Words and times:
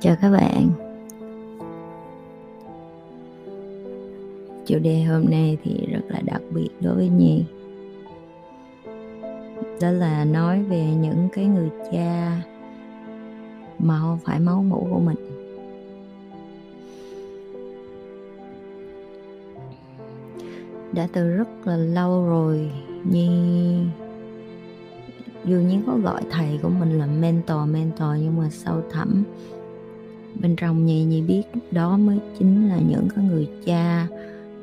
chào 0.00 0.16
các 0.20 0.30
bạn. 0.30 0.70
Chủ 4.66 4.78
đề 4.78 5.02
hôm 5.02 5.24
nay 5.30 5.58
thì 5.64 5.86
rất 5.92 6.00
là 6.08 6.20
đặc 6.20 6.42
biệt 6.50 6.68
đối 6.80 6.94
với 6.94 7.08
nhi. 7.08 7.44
Đó 9.80 9.90
là 9.90 10.24
nói 10.24 10.62
về 10.62 10.84
những 10.84 11.28
cái 11.32 11.46
người 11.46 11.70
cha 11.92 12.42
mà 13.78 13.98
không 14.00 14.18
phải 14.24 14.40
máu 14.40 14.62
mủ 14.62 14.86
của 14.90 15.00
mình. 15.00 15.16
Đã 20.92 21.08
từ 21.12 21.28
rất 21.36 21.48
là 21.64 21.76
lâu 21.76 22.26
rồi, 22.26 22.70
nhi 23.10 23.28
dù 25.44 25.56
nhiên 25.56 25.82
có 25.86 25.96
gọi 26.02 26.22
thầy 26.30 26.58
của 26.62 26.68
mình 26.68 26.98
là 26.98 27.06
mentor 27.06 27.68
mentor 27.70 28.08
nhưng 28.18 28.38
mà 28.38 28.48
sâu 28.50 28.82
thẳm 28.90 29.24
bên 30.40 30.56
trong 30.56 30.86
nhi 30.86 31.04
nhi 31.04 31.22
biết 31.22 31.42
đó 31.70 31.96
mới 31.96 32.18
chính 32.38 32.68
là 32.68 32.78
những 32.88 33.08
cái 33.14 33.24
người 33.24 33.48
cha 33.64 34.06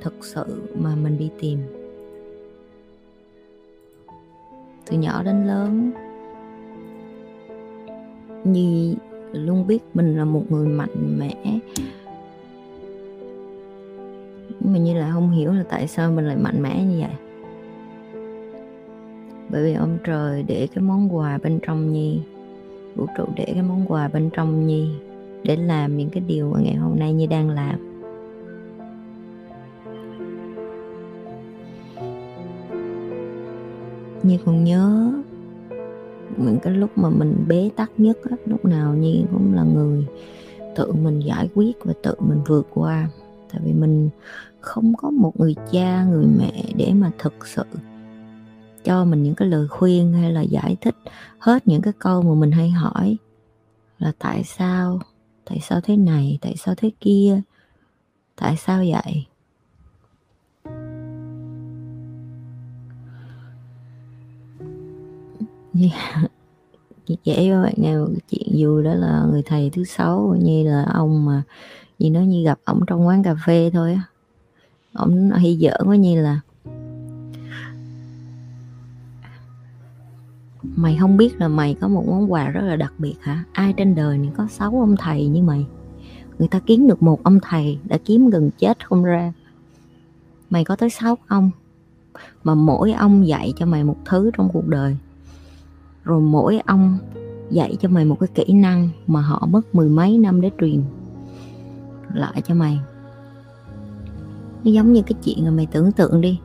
thực 0.02 0.26
sự 0.26 0.70
mà 0.80 0.96
mình 0.96 1.18
đi 1.18 1.30
tìm. 1.40 1.60
Từ 4.86 4.98
nhỏ 4.98 5.24
đến 5.24 5.48
lớn, 5.48 5.92
nhi 8.44 8.96
luôn 9.32 9.68
biết 9.68 9.80
mình 9.94 10.18
là 10.18 10.26
một 10.26 10.44
người 10.50 10.68
mạnh 10.68 11.20
mẽ. 11.20 11.60
Nhưng 14.60 14.74
mà 14.74 14.80
như 14.80 14.94
là 14.94 15.12
không 15.14 15.32
hiểu 15.32 15.54
là 15.54 15.64
tại 15.70 15.88
sao 15.88 16.12
mình 16.12 16.28
lại 16.28 16.38
mạnh 16.38 16.62
mẽ 16.62 16.84
như 16.84 17.00
vậy. 17.00 17.16
Bởi 19.50 19.64
vì 19.64 19.74
ông 19.74 19.98
trời 20.04 20.44
để 20.44 20.68
cái 20.76 20.84
món 20.84 21.16
quà 21.16 21.38
bên 21.38 21.60
trong 21.62 21.94
nhi, 21.94 22.20
vũ 22.96 23.06
trụ 23.18 23.26
để 23.36 23.46
cái 23.54 23.64
món 23.64 23.86
quà 23.88 24.08
bên 24.08 24.30
trong 24.34 24.68
nhi 24.68 24.90
để 25.46 25.56
làm 25.56 25.98
những 25.98 26.10
cái 26.10 26.24
điều 26.28 26.50
mà 26.50 26.60
ngày 26.60 26.76
hôm 26.76 27.00
nay 27.00 27.14
như 27.14 27.28
đang 27.28 27.50
làm. 27.50 27.96
Như 34.24 34.38
còn 34.46 34.64
nhớ 34.64 35.14
những 36.38 36.60
cái 36.62 36.74
lúc 36.74 36.98
mà 36.98 37.10
mình 37.10 37.46
bế 37.48 37.70
tắc 37.76 37.92
nhất 37.98 38.18
á, 38.30 38.36
lúc 38.46 38.66
nào 38.66 38.94
nhi 38.94 39.26
cũng 39.32 39.54
là 39.54 39.64
người 39.64 40.06
tự 40.76 40.94
mình 40.94 41.20
giải 41.20 41.50
quyết 41.56 41.78
và 41.84 41.94
tự 42.04 42.16
mình 42.20 42.42
vượt 42.48 42.68
qua. 42.74 43.10
Tại 43.52 43.62
vì 43.66 43.74
mình 43.74 44.10
không 44.60 44.94
có 44.98 45.10
một 45.10 45.40
người 45.40 45.56
cha 45.72 46.04
người 46.04 46.26
mẹ 46.40 46.64
để 46.76 46.94
mà 46.94 47.12
thực 47.18 47.48
sự 47.48 47.64
cho 48.84 49.06
mình 49.06 49.24
những 49.24 49.36
cái 49.36 49.48
lời 49.48 49.68
khuyên 49.68 50.14
hay 50.14 50.32
là 50.32 50.42
giải 50.42 50.78
thích 50.82 50.96
hết 51.38 51.68
những 51.68 51.82
cái 51.82 51.94
câu 52.00 52.22
mà 52.22 52.34
mình 52.34 52.52
hay 52.52 52.70
hỏi 52.70 53.18
là 54.00 54.12
tại 54.20 54.44
sao 54.44 55.00
tại 55.46 55.60
sao 55.62 55.82
thế 55.82 55.98
này? 55.98 56.38
Tại 56.42 56.56
sao 56.58 56.76
thế 56.78 56.92
kia? 57.00 57.42
Tại 58.36 58.56
sao 58.58 58.78
vậy? 58.78 59.26
Yeah. 65.82 66.32
kể 67.24 67.50
với 67.50 67.64
bạn 67.64 67.74
nghe 67.78 67.98
một 67.98 68.08
chuyện 68.30 68.48
vui 68.58 68.84
đó 68.84 68.94
là 68.94 69.26
người 69.32 69.42
thầy 69.46 69.70
thứ 69.70 69.84
sáu, 69.84 70.36
như 70.42 70.70
là 70.70 70.84
ông 70.94 71.26
mà 71.26 71.44
gì 72.00 72.10
nói 72.10 72.26
như 72.26 72.44
gặp 72.44 72.60
ông 72.64 72.80
trong 72.88 73.08
quán 73.08 73.24
cà 73.24 73.36
phê 73.46 73.70
thôi 73.74 73.94
á. 73.94 74.02
Ổng 74.94 75.30
hay 75.32 75.58
giỡn 75.62 75.82
với 75.88 75.98
như 75.98 76.22
là 76.22 76.40
mày 80.76 80.98
không 81.00 81.18
biết 81.18 81.40
là 81.40 81.48
mày 81.48 81.76
có 81.82 81.88
một 81.88 82.04
món 82.08 82.32
quà 82.32 82.50
rất 82.50 82.62
là 82.62 82.76
đặc 82.76 82.94
biệt 82.98 83.16
hả? 83.22 83.44
Ai 83.52 83.74
trên 83.74 83.96
đời 83.96 84.18
này 84.18 84.32
có 84.38 84.48
sáu 84.48 84.72
ông 84.72 84.96
thầy 85.00 85.28
như 85.28 85.44
mày? 85.44 85.66
Người 86.40 86.48
ta 86.48 86.60
kiếm 86.60 86.88
được 86.88 87.04
một 87.04 87.24
ông 87.24 87.40
thầy 87.42 87.80
đã 87.84 87.98
kiếm 88.06 88.30
gần 88.30 88.50
chết 88.58 88.88
không 88.88 89.04
ra. 89.04 89.34
Mày 90.50 90.66
có 90.66 90.76
tới 90.76 90.90
sáu 90.90 91.18
ông, 91.28 91.52
mà 92.44 92.56
mỗi 92.56 92.92
ông 92.92 93.28
dạy 93.28 93.54
cho 93.58 93.66
mày 93.66 93.84
một 93.84 93.98
thứ 94.06 94.32
trong 94.38 94.50
cuộc 94.54 94.68
đời. 94.68 94.98
Rồi 96.04 96.22
mỗi 96.22 96.60
ông 96.66 96.98
dạy 97.50 97.78
cho 97.80 97.90
mày 97.90 98.06
một 98.06 98.20
cái 98.20 98.30
kỹ 98.36 98.54
năng 98.54 98.90
mà 99.08 99.22
họ 99.22 99.48
mất 99.52 99.76
mười 99.76 99.90
mấy 99.90 100.18
năm 100.18 100.42
để 100.42 100.52
truyền 100.60 100.84
lại 102.14 102.42
cho 102.42 102.56
mày. 102.56 102.80
Nó 104.64 104.72
giống 104.72 104.94
như 104.94 105.02
cái 105.02 105.18
chuyện 105.24 105.46
mà 105.46 105.52
mày 105.52 105.66
tưởng 105.66 105.92
tượng 105.92 106.22
đi 106.22 106.40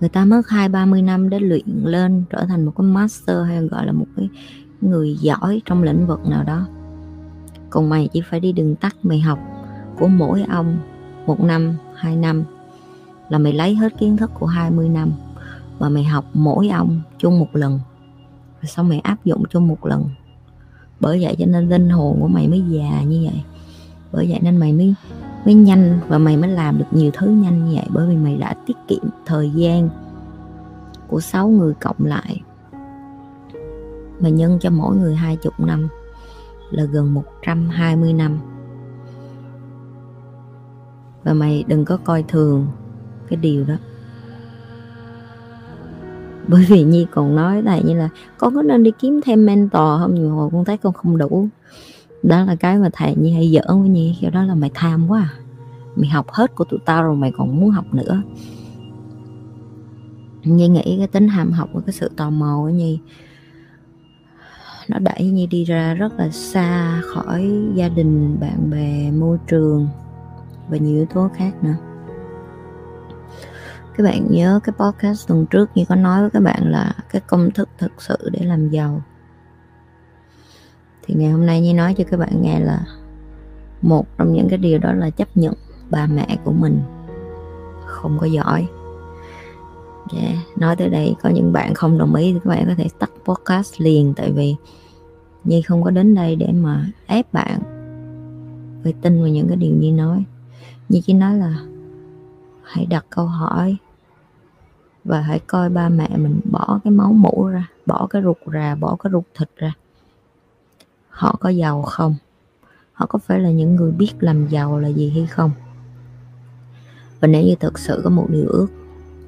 người 0.00 0.08
ta 0.08 0.24
mất 0.24 0.48
hai, 0.48 0.68
ba 0.68 0.86
mươi 0.86 1.02
năm 1.02 1.30
để 1.30 1.40
luyện 1.40 1.66
lên, 1.66 2.24
trở 2.30 2.44
thành 2.48 2.64
một 2.64 2.72
cái 2.76 2.86
master 2.86 3.36
hay 3.46 3.60
gọi 3.66 3.86
là 3.86 3.92
một 3.92 4.06
cái 4.16 4.28
người 4.80 5.16
giỏi 5.20 5.62
trong 5.64 5.82
lĩnh 5.82 6.06
vực 6.06 6.20
nào 6.28 6.44
đó. 6.44 6.66
Còn 7.70 7.88
mày 7.88 8.08
chỉ 8.12 8.20
phải 8.30 8.40
đi 8.40 8.52
đường 8.52 8.76
tắt 8.76 8.96
mày 9.02 9.20
học 9.20 9.38
của 9.98 10.08
mỗi 10.08 10.42
ông 10.42 10.78
một 11.26 11.40
năm, 11.40 11.76
hai 11.94 12.16
năm 12.16 12.44
là 13.28 13.38
mày 13.38 13.52
lấy 13.52 13.74
hết 13.74 13.98
kiến 13.98 14.16
thức 14.16 14.30
của 14.38 14.46
20 14.46 14.88
năm 14.88 15.12
và 15.78 15.88
mày 15.88 16.04
học 16.04 16.24
mỗi 16.34 16.68
ông 16.68 17.00
chung 17.18 17.38
một 17.38 17.56
lần. 17.56 17.80
Rồi 18.62 18.68
xong 18.68 18.88
mày 18.88 19.00
áp 19.00 19.24
dụng 19.24 19.44
chung 19.50 19.68
một 19.68 19.86
lần? 19.86 20.04
Bởi 21.00 21.22
vậy 21.22 21.36
cho 21.38 21.46
nên 21.46 21.68
linh 21.68 21.88
hồn 21.88 22.18
của 22.20 22.28
mày 22.28 22.48
mới 22.48 22.62
già 22.68 23.02
như 23.02 23.22
vậy. 23.24 23.42
Bởi 24.12 24.26
vậy 24.30 24.40
nên 24.42 24.56
mày 24.56 24.72
mới 24.72 24.94
mới 25.44 25.54
nhanh 25.54 26.00
và 26.08 26.18
mày 26.18 26.36
mới 26.36 26.50
làm 26.50 26.78
được 26.78 26.84
nhiều 26.90 27.10
thứ 27.14 27.26
nhanh 27.26 27.64
như 27.64 27.74
vậy 27.74 27.86
bởi 27.90 28.08
vì 28.08 28.16
mày 28.16 28.36
đã 28.36 28.54
tiết 28.66 28.76
kiệm 28.88 29.04
thời 29.26 29.50
gian 29.50 29.88
của 31.08 31.20
6 31.20 31.48
người 31.48 31.74
cộng 31.74 32.04
lại. 32.04 32.42
Mà 34.20 34.28
nhân 34.28 34.58
cho 34.60 34.70
mỗi 34.70 34.96
người 34.96 35.14
hai 35.14 35.36
chục 35.36 35.60
năm 35.60 35.88
là 36.70 36.84
gần 36.84 37.14
120 37.14 38.12
năm. 38.12 38.38
Và 41.24 41.32
mày 41.32 41.64
đừng 41.66 41.84
có 41.84 41.98
coi 42.04 42.22
thường 42.22 42.66
cái 43.28 43.36
điều 43.36 43.64
đó. 43.64 43.74
Bởi 46.48 46.64
vì 46.68 46.84
nhi 46.84 47.06
còn 47.10 47.36
nói 47.36 47.62
thầy 47.66 47.82
như 47.82 47.94
là, 47.94 48.08
con 48.38 48.54
có 48.54 48.62
nên 48.62 48.82
đi 48.82 48.90
kiếm 48.98 49.20
thêm 49.24 49.46
mentor 49.46 50.00
không? 50.00 50.14
Nhiều 50.14 50.30
hồi 50.30 50.50
con 50.52 50.64
thấy 50.64 50.76
con 50.76 50.92
không 50.92 51.18
đủ 51.18 51.48
đó 52.22 52.44
là 52.44 52.54
cái 52.54 52.78
mà 52.78 52.90
thầy 52.92 53.14
nhi 53.16 53.32
hay 53.32 53.52
giỡn 53.52 53.80
với 53.80 53.88
nhi, 53.88 54.18
kiểu 54.20 54.30
đó 54.30 54.42
là 54.42 54.54
mày 54.54 54.70
tham 54.74 55.08
quá 55.08 55.20
à. 55.20 55.30
mày 55.96 56.08
học 56.08 56.26
hết 56.30 56.54
của 56.54 56.64
tụi 56.64 56.80
tao 56.84 57.02
rồi, 57.02 57.16
mày 57.16 57.32
còn 57.36 57.60
muốn 57.60 57.70
học 57.70 57.84
nữa. 57.92 58.22
Nhi 60.44 60.68
nghĩ 60.68 60.94
cái 60.98 61.06
tính 61.06 61.28
ham 61.28 61.52
học 61.52 61.68
và 61.72 61.80
cái 61.86 61.92
sự 61.92 62.10
tò 62.16 62.30
mò 62.30 62.58
của 62.62 62.68
nhi, 62.68 63.00
nó 64.88 64.98
đẩy 64.98 65.24
nhi 65.24 65.46
đi 65.46 65.64
ra 65.64 65.94
rất 65.94 66.12
là 66.18 66.30
xa 66.30 67.00
khỏi 67.06 67.50
gia 67.74 67.88
đình, 67.88 68.40
bạn 68.40 68.70
bè, 68.70 69.10
môi 69.10 69.38
trường 69.46 69.88
và 70.68 70.76
nhiều 70.76 70.94
yếu 70.96 71.06
tố 71.06 71.28
khác 71.34 71.64
nữa. 71.64 71.74
Các 73.96 74.04
bạn 74.04 74.26
nhớ 74.30 74.60
cái 74.64 74.72
podcast 74.78 75.28
tuần 75.28 75.46
trước 75.46 75.70
như 75.74 75.84
có 75.88 75.94
nói 75.94 76.20
với 76.20 76.30
các 76.30 76.42
bạn 76.42 76.70
là 76.70 76.94
cái 77.12 77.22
công 77.26 77.50
thức 77.50 77.68
thực 77.78 78.02
sự 78.02 78.30
để 78.32 78.44
làm 78.44 78.68
giàu 78.68 79.02
thì 81.10 81.16
ngày 81.16 81.30
hôm 81.30 81.46
nay 81.46 81.60
như 81.60 81.74
nói 81.74 81.94
cho 81.94 82.04
các 82.10 82.16
bạn 82.16 82.42
nghe 82.42 82.60
là 82.60 82.84
một 83.82 84.06
trong 84.18 84.32
những 84.32 84.48
cái 84.48 84.58
điều 84.58 84.78
đó 84.78 84.92
là 84.92 85.10
chấp 85.10 85.28
nhận 85.36 85.54
bà 85.90 86.06
mẹ 86.06 86.38
của 86.44 86.52
mình 86.52 86.80
không 87.86 88.18
có 88.20 88.26
giỏi 88.26 88.66
yeah. 90.12 90.34
nói 90.56 90.76
tới 90.76 90.88
đây 90.88 91.14
có 91.22 91.30
những 91.30 91.52
bạn 91.52 91.74
không 91.74 91.98
đồng 91.98 92.14
ý 92.14 92.32
thì 92.32 92.38
các 92.44 92.50
bạn 92.50 92.64
có 92.66 92.74
thể 92.76 92.88
tắt 92.98 93.10
podcast 93.24 93.80
liền, 93.80 94.14
tại 94.16 94.32
vì 94.32 94.56
Nhi 95.44 95.62
không 95.62 95.82
có 95.82 95.90
đến 95.90 96.14
đây 96.14 96.36
để 96.36 96.52
mà 96.52 96.86
ép 97.06 97.32
bạn 97.32 97.60
phải 98.84 98.94
tin 99.02 99.20
vào 99.20 99.28
những 99.28 99.48
cái 99.48 99.56
điều 99.56 99.74
Nhi 99.76 99.92
nói 99.92 100.24
Nhi 100.88 101.02
chỉ 101.06 101.12
nói 101.12 101.34
là 101.34 101.56
hãy 102.62 102.86
đặt 102.86 103.06
câu 103.10 103.26
hỏi 103.26 103.76
và 105.04 105.20
hãy 105.20 105.38
coi 105.38 105.70
ba 105.70 105.88
mẹ 105.88 106.08
mình 106.16 106.40
bỏ 106.50 106.80
cái 106.84 106.90
máu 106.90 107.12
mũ 107.12 107.46
ra, 107.46 107.68
bỏ 107.86 108.06
cái 108.10 108.22
ruột 108.22 108.36
ra, 108.46 108.74
bỏ 108.74 108.96
cái 108.96 109.12
ruột 109.12 109.24
thịt 109.34 109.48
ra 109.56 109.74
họ 111.10 111.36
có 111.40 111.48
giàu 111.48 111.82
không? 111.82 112.14
Họ 112.92 113.06
có 113.06 113.18
phải 113.18 113.40
là 113.40 113.50
những 113.50 113.76
người 113.76 113.92
biết 113.92 114.12
làm 114.20 114.48
giàu 114.48 114.78
là 114.78 114.88
gì 114.88 115.10
hay 115.10 115.26
không? 115.26 115.50
Và 117.20 117.28
nếu 117.28 117.42
như 117.42 117.54
thực 117.60 117.78
sự 117.78 118.00
có 118.04 118.10
một 118.10 118.26
điều 118.30 118.46
ước, 118.48 118.68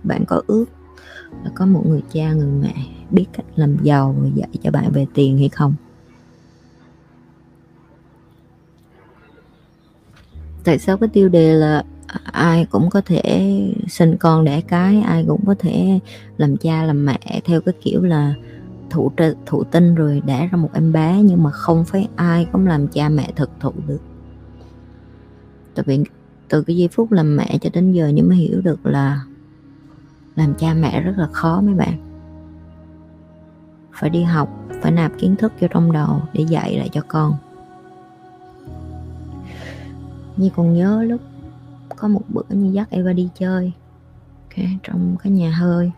bạn 0.02 0.24
có 0.26 0.42
ước 0.46 0.64
là 1.44 1.50
có 1.54 1.66
một 1.66 1.86
người 1.86 2.02
cha, 2.12 2.32
người 2.32 2.50
mẹ 2.50 2.74
biết 3.10 3.26
cách 3.32 3.46
làm 3.54 3.76
giàu 3.82 4.16
và 4.18 4.28
dạy 4.34 4.48
cho 4.62 4.70
bạn 4.70 4.92
về 4.92 5.06
tiền 5.14 5.38
hay 5.38 5.48
không? 5.48 5.74
Tại 10.64 10.78
sao 10.78 10.98
cái 10.98 11.08
tiêu 11.08 11.28
đề 11.28 11.54
là 11.54 11.84
ai 12.24 12.66
cũng 12.70 12.90
có 12.90 13.00
thể 13.00 13.60
sinh 13.88 14.16
con 14.16 14.44
đẻ 14.44 14.60
cái, 14.60 15.00
ai 15.00 15.24
cũng 15.28 15.46
có 15.46 15.54
thể 15.58 16.00
làm 16.36 16.56
cha, 16.56 16.82
làm 16.82 17.06
mẹ 17.06 17.40
theo 17.44 17.60
cái 17.60 17.74
kiểu 17.82 18.02
là 18.02 18.34
thụ 18.92 19.12
thụ 19.46 19.64
tinh 19.64 19.94
rồi 19.94 20.22
đẻ 20.26 20.48
ra 20.52 20.58
một 20.58 20.70
em 20.72 20.92
bé 20.92 21.22
nhưng 21.22 21.42
mà 21.42 21.50
không 21.50 21.84
phải 21.84 22.08
ai 22.16 22.46
cũng 22.52 22.66
làm 22.66 22.88
cha 22.88 23.08
mẹ 23.08 23.32
thực 23.36 23.50
thụ 23.60 23.72
được. 23.86 24.00
Tại 25.74 25.84
vì 25.88 26.04
từ 26.48 26.62
cái 26.62 26.76
giây 26.76 26.88
phút 26.88 27.12
làm 27.12 27.36
mẹ 27.36 27.58
cho 27.60 27.70
đến 27.72 27.92
giờ 27.92 28.08
nhưng 28.08 28.28
mới 28.28 28.36
hiểu 28.36 28.60
được 28.60 28.86
là 28.86 29.24
làm 30.36 30.54
cha 30.54 30.74
mẹ 30.74 31.02
rất 31.02 31.14
là 31.16 31.26
khó 31.32 31.60
mấy 31.60 31.74
bạn. 31.74 31.98
Phải 33.92 34.10
đi 34.10 34.22
học 34.22 34.48
phải 34.82 34.92
nạp 34.92 35.12
kiến 35.18 35.36
thức 35.36 35.52
vô 35.60 35.68
trong 35.70 35.92
đầu 35.92 36.22
để 36.32 36.44
dạy 36.48 36.78
lại 36.78 36.88
cho 36.92 37.00
con. 37.08 37.34
Như 40.36 40.50
còn 40.56 40.74
nhớ 40.74 41.02
lúc 41.02 41.20
có 41.96 42.08
một 42.08 42.22
bữa 42.28 42.42
như 42.48 42.72
dắt 42.72 42.90
Eva 42.90 43.12
đi 43.12 43.28
chơi 43.34 43.72
okay, 44.52 44.78
trong 44.82 45.16
cái 45.22 45.32
nhà 45.32 45.50
hơi 45.50 45.90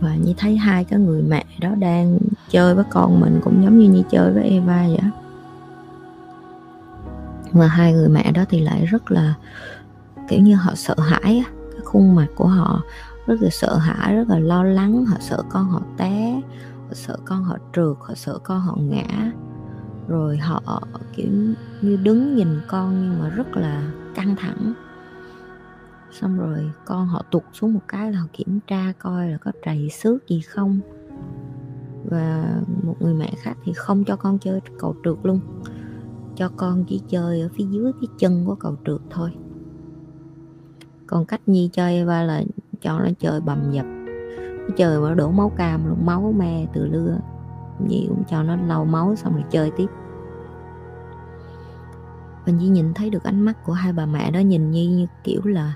và 0.00 0.14
như 0.14 0.34
thấy 0.36 0.56
hai 0.56 0.84
cái 0.84 0.98
người 0.98 1.22
mẹ 1.22 1.44
đó 1.60 1.68
đang 1.78 2.18
chơi 2.50 2.74
với 2.74 2.84
con 2.90 3.20
mình 3.20 3.40
cũng 3.44 3.64
giống 3.64 3.78
như 3.78 3.88
như 3.88 4.02
chơi 4.10 4.32
với 4.32 4.42
Eva 4.42 4.86
vậy 4.88 5.10
và 7.52 7.66
hai 7.66 7.92
người 7.92 8.08
mẹ 8.08 8.32
đó 8.32 8.44
thì 8.48 8.60
lại 8.60 8.86
rất 8.86 9.10
là, 9.10 9.34
kiểu 10.28 10.40
như 10.40 10.54
họ 10.54 10.74
sợ 10.74 10.94
hãi 10.98 11.44
cái 11.72 11.80
khuôn 11.84 12.14
mặt 12.14 12.26
của 12.36 12.46
họ 12.46 12.82
rất 13.26 13.42
là 13.42 13.48
sợ 13.50 13.76
hãi, 13.76 14.16
rất 14.16 14.28
là 14.28 14.38
lo 14.38 14.64
lắng. 14.64 15.04
Họ 15.04 15.16
sợ 15.20 15.42
con 15.48 15.64
họ 15.64 15.82
té, 15.96 16.40
họ 16.88 16.92
sợ 16.92 17.16
con 17.24 17.44
họ 17.44 17.56
trượt, 17.76 17.96
họ 18.00 18.14
sợ 18.14 18.38
con 18.42 18.60
họ 18.60 18.76
ngã. 18.80 19.30
Rồi 20.08 20.36
họ, 20.36 20.82
kiểu 21.16 21.28
như 21.82 21.96
đứng 21.96 22.36
nhìn 22.36 22.60
con 22.68 23.00
nhưng 23.02 23.22
mà 23.22 23.28
rất 23.28 23.56
là 23.56 23.82
căng 24.14 24.36
thẳng 24.36 24.72
xong 26.14 26.38
rồi 26.38 26.70
con 26.84 27.06
họ 27.06 27.22
tụt 27.30 27.42
xuống 27.52 27.74
một 27.74 27.80
cái 27.88 28.12
là 28.12 28.18
họ 28.18 28.26
kiểm 28.32 28.58
tra 28.66 28.92
coi 28.98 29.28
là 29.28 29.38
có 29.38 29.52
trầy 29.64 29.90
xước 29.90 30.28
gì 30.28 30.40
không. 30.40 30.80
Và 32.04 32.54
một 32.82 32.96
người 33.00 33.14
mẹ 33.14 33.32
khác 33.38 33.56
thì 33.64 33.72
không 33.72 34.04
cho 34.04 34.16
con 34.16 34.38
chơi 34.38 34.60
cầu 34.78 34.94
trượt 35.04 35.16
luôn. 35.22 35.40
Cho 36.36 36.50
con 36.56 36.84
chỉ 36.84 37.02
chơi 37.08 37.40
ở 37.40 37.48
phía 37.54 37.64
dưới 37.70 37.92
cái 37.92 38.08
chân 38.18 38.44
của 38.46 38.54
cầu 38.54 38.76
trượt 38.86 39.00
thôi. 39.10 39.30
Còn 41.06 41.26
cách 41.26 41.40
nhi 41.46 41.70
chơi 41.72 42.06
ba 42.06 42.22
là 42.22 42.42
cho 42.80 42.98
nó 42.98 43.08
chơi 43.18 43.40
bầm 43.40 43.70
dập. 43.72 43.86
Chơi 44.76 45.00
mà 45.00 45.14
đổ 45.14 45.30
máu 45.30 45.52
cam 45.56 45.88
luôn, 45.88 46.06
máu 46.06 46.32
me 46.36 46.66
từ 46.74 46.86
lưa. 46.86 47.18
Nhi 47.88 48.06
cũng 48.08 48.22
cho 48.28 48.42
nó 48.42 48.56
lau 48.56 48.84
máu 48.84 49.16
xong 49.16 49.32
rồi 49.32 49.44
chơi 49.50 49.70
tiếp. 49.76 49.86
Và 52.46 52.52
nhi 52.52 52.68
nhìn 52.68 52.94
thấy 52.94 53.10
được 53.10 53.24
ánh 53.24 53.40
mắt 53.40 53.64
của 53.64 53.72
hai 53.72 53.92
bà 53.92 54.06
mẹ 54.06 54.30
đó, 54.30 54.40
nhìn 54.40 54.70
nhi 54.70 54.86
như 54.86 55.06
kiểu 55.24 55.40
là 55.44 55.74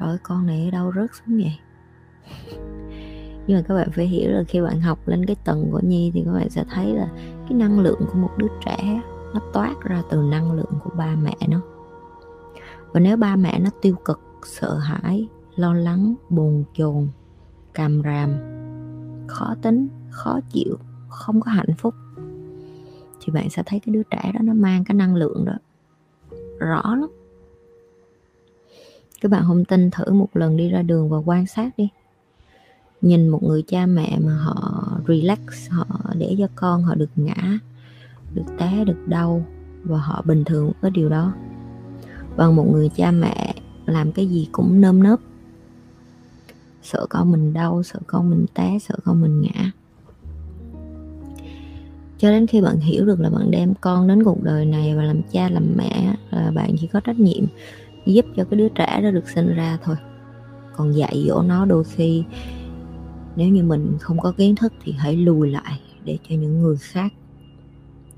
trời 0.00 0.18
con 0.22 0.46
này 0.46 0.64
ở 0.64 0.70
đâu 0.70 0.92
rớt 0.96 1.10
xuống 1.14 1.36
vậy. 1.36 1.58
Nhưng 3.46 3.56
mà 3.56 3.62
các 3.68 3.74
bạn 3.74 3.88
phải 3.92 4.06
hiểu 4.06 4.30
là 4.30 4.44
khi 4.48 4.60
bạn 4.60 4.80
học 4.80 4.98
lên 5.08 5.26
cái 5.26 5.36
tầng 5.44 5.68
của 5.72 5.80
nhi 5.84 6.10
thì 6.14 6.22
các 6.26 6.32
bạn 6.32 6.50
sẽ 6.50 6.64
thấy 6.70 6.94
là 6.94 7.08
cái 7.16 7.52
năng 7.52 7.80
lượng 7.80 8.00
của 8.12 8.18
một 8.18 8.30
đứa 8.36 8.48
trẻ 8.66 9.02
nó 9.34 9.40
toát 9.52 9.74
ra 9.80 10.02
từ 10.10 10.22
năng 10.22 10.52
lượng 10.52 10.72
của 10.84 10.90
ba 10.96 11.16
mẹ 11.22 11.36
nó. 11.48 11.60
Và 12.92 13.00
nếu 13.00 13.16
ba 13.16 13.36
mẹ 13.36 13.60
nó 13.60 13.70
tiêu 13.82 13.94
cực, 14.04 14.20
sợ 14.44 14.74
hãi, 14.74 15.28
lo 15.56 15.74
lắng 15.74 16.14
buồn 16.30 16.64
chồn, 16.74 17.08
càm 17.74 18.02
ràm, 18.02 18.30
khó 19.28 19.54
tính, 19.62 19.88
khó 20.10 20.40
chịu, 20.52 20.78
không 21.08 21.40
có 21.40 21.50
hạnh 21.50 21.74
phúc, 21.78 21.94
thì 23.20 23.32
bạn 23.32 23.50
sẽ 23.50 23.62
thấy 23.66 23.80
cái 23.80 23.94
đứa 23.94 24.02
trẻ 24.10 24.30
đó 24.34 24.40
nó 24.42 24.54
mang 24.54 24.84
cái 24.84 24.94
năng 24.94 25.14
lượng 25.14 25.44
đó 25.44 25.52
rõ 26.58 26.82
lắm 26.94 27.10
các 29.22 29.30
bạn 29.30 29.44
không 29.46 29.64
tin, 29.64 29.90
thử 29.90 30.12
một 30.12 30.28
lần 30.34 30.56
đi 30.56 30.68
ra 30.68 30.82
đường 30.82 31.08
và 31.08 31.18
quan 31.18 31.46
sát 31.46 31.70
đi. 31.76 31.88
Nhìn 33.00 33.28
một 33.28 33.42
người 33.42 33.62
cha 33.62 33.86
mẹ 33.86 34.18
mà 34.18 34.34
họ 34.34 34.88
relax, 35.08 35.38
họ 35.70 35.86
để 36.14 36.36
cho 36.38 36.46
con 36.54 36.82
họ 36.82 36.94
được 36.94 37.10
ngã, 37.16 37.58
được 38.34 38.44
té, 38.58 38.84
được 38.84 39.08
đau, 39.08 39.44
và 39.82 39.98
họ 39.98 40.22
bình 40.26 40.44
thường 40.44 40.72
với 40.80 40.90
điều 40.90 41.08
đó. 41.08 41.32
Bằng 42.36 42.56
một 42.56 42.66
người 42.72 42.88
cha 42.88 43.10
mẹ 43.10 43.54
làm 43.86 44.12
cái 44.12 44.26
gì 44.26 44.48
cũng 44.52 44.80
nơm 44.80 45.02
nớp. 45.02 45.20
Sợ 46.82 47.06
con 47.10 47.30
mình 47.32 47.52
đau, 47.52 47.82
sợ 47.82 47.98
con 48.06 48.30
mình 48.30 48.46
té, 48.54 48.78
sợ 48.78 48.94
con 49.04 49.20
mình 49.20 49.42
ngã. 49.42 49.70
Cho 52.18 52.30
đến 52.30 52.46
khi 52.46 52.60
bạn 52.60 52.80
hiểu 52.80 53.06
được 53.06 53.20
là 53.20 53.30
bạn 53.30 53.50
đem 53.50 53.74
con 53.80 54.08
đến 54.08 54.24
cuộc 54.24 54.42
đời 54.42 54.64
này 54.64 54.94
và 54.96 55.02
làm 55.02 55.22
cha, 55.32 55.48
làm 55.48 55.76
mẹ 55.76 56.14
là 56.30 56.50
bạn 56.50 56.76
chỉ 56.80 56.86
có 56.86 57.00
trách 57.00 57.18
nhiệm 57.18 57.44
giúp 58.06 58.26
cho 58.36 58.44
cái 58.44 58.58
đứa 58.58 58.68
trẻ 58.68 59.00
đó 59.02 59.10
được 59.10 59.28
sinh 59.28 59.54
ra 59.54 59.78
thôi. 59.84 59.96
Còn 60.76 60.94
dạy 60.94 61.24
dỗ 61.28 61.42
nó 61.42 61.64
đôi 61.64 61.84
khi, 61.84 62.24
nếu 63.36 63.48
như 63.48 63.62
mình 63.62 63.96
không 64.00 64.18
có 64.18 64.32
kiến 64.36 64.56
thức 64.56 64.72
thì 64.82 64.92
hãy 64.92 65.16
lùi 65.16 65.50
lại 65.50 65.80
để 66.04 66.18
cho 66.28 66.34
những 66.36 66.62
người 66.62 66.76
khác 66.76 67.12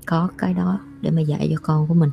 có 0.05 0.29
cái 0.37 0.53
đó 0.53 0.79
để 1.01 1.11
mà 1.11 1.21
dạy 1.21 1.47
cho 1.51 1.57
con 1.61 1.87
của 1.87 1.93
mình. 1.93 2.09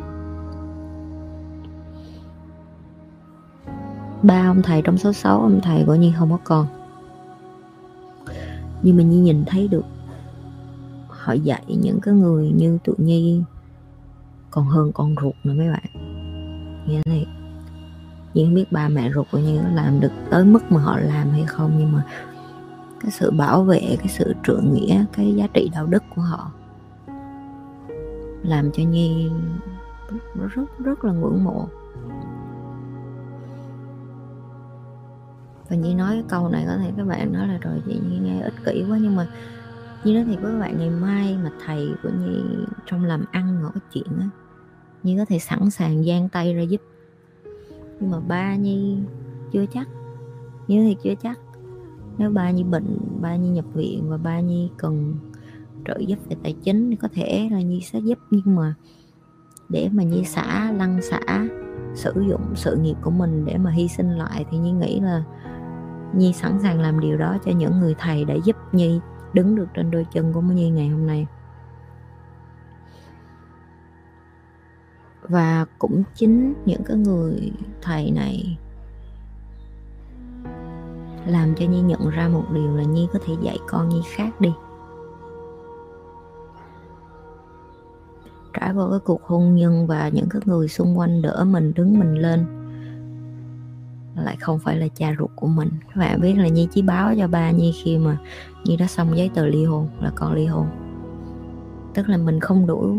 Ba 4.23 4.51
ông 4.51 4.63
thầy 4.63 4.83
trong 4.83 4.99
số 4.99 5.13
sáu 5.13 5.41
ông 5.41 5.61
thầy 5.63 5.85
gọi 5.85 5.99
như 5.99 6.13
không 6.19 6.31
có 6.31 6.39
con. 6.45 6.67
Nhưng 8.83 8.97
mà 8.97 9.03
Nhi 9.03 9.19
nhìn 9.19 9.45
thấy 9.47 9.69
được, 9.69 9.85
họ 11.09 11.33
dạy 11.33 11.65
những 11.83 12.01
cái 12.01 12.15
người 12.15 12.53
như 12.57 12.79
tụi 12.85 12.97
Nhi, 12.99 13.43
còn 14.51 14.67
hơn 14.67 14.93
con 14.93 15.15
ruột 15.23 15.35
nữa 15.45 15.55
mấy 15.55 15.69
bạn. 15.69 15.85
Nghe 16.87 17.01
này 17.07 17.27
nhưng 18.35 18.55
biết 18.55 18.73
ba 18.73 18.89
mẹ 18.89 19.11
ruột 19.15 19.27
của 19.31 19.39
Nhi 19.39 19.59
làm 19.75 20.01
được 20.01 20.13
tới 20.31 20.45
mức 20.45 20.73
mà 20.73 20.81
họ 20.81 20.99
làm 20.99 21.31
hay 21.31 21.45
không, 21.45 21.75
nhưng 21.79 21.93
mà 21.93 22.03
cái 23.01 23.11
sự 23.11 23.31
bảo 23.31 23.63
vệ, 23.63 23.97
cái 23.99 24.09
sự 24.09 24.35
trượng 24.47 24.75
nghĩa, 24.75 25.05
cái 25.13 25.35
giá 25.35 25.47
trị 25.55 25.71
đạo 25.75 25.87
đức 25.87 26.03
của 26.17 26.23
họ 26.23 26.51
làm 28.43 28.71
cho 28.73 28.83
nhi 28.83 29.31
rất 30.55 30.65
rất 30.79 31.05
là 31.05 31.13
ngưỡng 31.13 31.45
mộ. 31.45 31.69
Và 35.69 35.77
nhi 35.77 35.95
nói 35.95 36.11
cái 36.13 36.25
câu 36.29 36.49
này 36.49 36.65
có 36.67 36.77
thể 36.77 36.93
các 36.97 37.07
bạn 37.07 37.33
nói 37.33 37.49
là 37.49 37.59
rồi 37.59 37.83
chị 37.87 38.01
nhi 38.09 38.19
nghe 38.19 38.41
ích 38.41 38.55
kỷ 38.65 38.85
quá 38.91 38.99
nhưng 39.01 39.17
mà 39.17 39.27
nhi 40.05 40.15
nói 40.15 40.25
thì 40.27 40.37
với 40.37 40.53
các 40.53 40.59
bạn, 40.59 40.79
ngày 40.79 40.91
mai 40.91 41.37
mà 41.45 41.51
thầy 41.67 41.89
của 42.03 42.11
nhi 42.19 42.43
trong 42.87 43.05
làm 43.05 43.25
ăn 43.31 43.63
ngỏ 43.63 43.71
chuyện 43.93 44.07
á, 44.21 44.29
nhi 45.03 45.17
có 45.19 45.25
thể 45.29 45.39
sẵn 45.39 45.71
sàng 45.71 46.05
giang 46.05 46.29
tay 46.29 46.55
ra 46.55 46.63
giúp 46.63 46.81
nhưng 48.03 48.11
mà 48.11 48.21
ba 48.21 48.57
nhi 48.57 48.99
chưa 49.53 49.67
chắc. 49.67 49.89
Như 50.69 50.85
thì 50.85 50.97
chưa 51.03 51.15
chắc. 51.23 51.39
Nếu 52.19 52.31
ba 52.31 52.51
nhi 52.51 52.65
bệnh, 52.65 52.99
ba 53.21 53.37
nhi 53.37 53.49
nhập 53.49 53.65
viện 53.75 54.11
và 54.11 54.17
ba 54.17 54.41
nhi 54.41 54.71
cần 54.77 55.15
trợ 55.87 55.99
giúp 55.99 56.19
về 56.29 56.37
tài 56.43 56.53
chính 56.53 56.91
thì 56.91 56.97
có 56.97 57.09
thể 57.13 57.49
là 57.53 57.61
nhi 57.61 57.81
sẽ 57.81 57.99
giúp. 57.99 58.19
Nhưng 58.31 58.57
mà 58.57 58.75
để 59.69 59.89
mà 59.93 60.03
nhi 60.03 60.25
xả 60.25 60.73
lăng 60.73 61.03
xả, 61.03 61.49
sử 61.95 62.13
dụng 62.29 62.41
sự 62.55 62.77
nghiệp 62.77 62.97
của 63.03 63.11
mình 63.11 63.45
để 63.45 63.59
mà 63.59 63.71
hy 63.71 63.89
sinh 63.89 64.11
lại 64.11 64.45
thì 64.51 64.59
nhi 64.59 64.73
nghĩ 64.73 65.01
là 65.01 65.25
nhi 66.15 66.33
sẵn 66.33 66.59
sàng 66.63 66.81
làm 66.81 67.01
điều 67.01 67.17
đó 67.17 67.37
cho 67.45 67.53
những 67.53 67.81
người 67.81 67.95
thầy 67.99 68.25
đã 68.25 68.35
giúp 68.45 68.57
nhi 68.73 69.01
đứng 69.33 69.55
được 69.55 69.67
trên 69.75 69.91
đôi 69.91 70.07
chân 70.13 70.33
của 70.33 70.41
nhi 70.41 70.71
ngày 70.71 70.89
hôm 70.89 71.07
nay. 71.07 71.27
Và 75.23 75.67
cũng 75.79 76.03
chính 76.15 76.55
những 76.67 76.85
cái 76.85 76.97
người 76.97 77.53
thầy 77.83 78.11
này 78.11 78.59
làm 81.27 81.55
cho 81.55 81.67
nhi 81.67 81.81
nhận 81.81 82.09
ra 82.09 82.29
một 82.29 82.45
điều 82.53 82.77
là 82.77 82.83
nhi 82.83 83.09
có 83.13 83.19
thể 83.27 83.35
dạy 83.43 83.59
con 83.69 83.89
nhi 83.89 84.03
khác 84.15 84.41
đi. 84.41 84.53
Trải 88.61 88.73
qua 88.73 88.87
cái 88.91 88.99
cuộc 88.99 89.23
hôn 89.23 89.55
nhân 89.55 89.87
và 89.87 90.09
những 90.09 90.29
cái 90.31 90.43
người 90.45 90.69
xung 90.69 90.99
quanh 90.99 91.23
đỡ 91.23 91.45
mình, 91.45 91.75
đứng 91.75 91.99
mình 91.99 92.15
lên, 92.15 92.47
lại 94.17 94.37
không 94.41 94.59
phải 94.59 94.77
là 94.77 94.89
cha 94.89 95.15
ruột 95.19 95.31
của 95.37 95.47
mình. 95.47 95.69
Các 95.89 95.97
bạn 95.97 96.21
biết 96.21 96.35
là 96.35 96.49
nhi 96.49 96.69
chỉ 96.71 96.83
báo 96.83 97.15
cho 97.19 97.29
ba 97.29 97.51
nhi 97.51 97.73
khi 97.83 97.99
mà 97.99 98.19
nhi 98.65 98.77
đã 98.77 98.87
xong 98.87 99.17
giấy 99.17 99.31
tờ 99.35 99.47
ly 99.47 99.65
hôn, 99.65 99.89
là 100.01 100.13
con 100.15 100.33
ly 100.33 100.47
hôn. 100.47 100.67
Tức 101.95 102.09
là 102.09 102.17
mình 102.17 102.41
không 102.41 102.67
đủ 102.67 102.99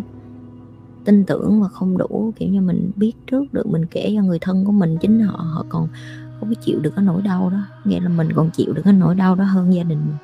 tin 1.06 1.26
tưởng 1.26 1.62
và 1.62 1.68
không 1.68 1.98
đủ, 1.98 2.34
kiểu 2.36 2.50
như, 2.50 2.62
mình 2.62 2.92
biết 2.96 3.14
trước 3.28 3.54
được, 3.54 3.68
mình 3.68 3.86
kể 3.86 4.14
cho 4.16 4.24
người 4.24 4.40
thân 4.40 4.66
của 4.66 4.72
mình, 4.72 4.98
chính 5.02 5.20
họ 5.20 5.38
họ 5.38 5.66
còn 5.70 5.88
không 6.40 6.50
có 6.50 6.62
chịu 6.62 6.80
được 6.80 6.94
cái 6.96 7.06
nỗi 7.06 7.22
đau 7.22 7.50
đó. 7.50 7.60
Nghĩa 7.84 8.00
là 8.00 8.10
mình 8.10 8.30
còn 8.36 8.50
chịu 8.50 8.74
được 8.74 8.82
cái 8.86 8.94
nỗi 8.94 9.16
đau 9.16 9.36
đó 9.36 9.44
hơn 9.44 9.74
gia 9.74 9.84
đình 9.84 10.00
mình. 10.08 10.18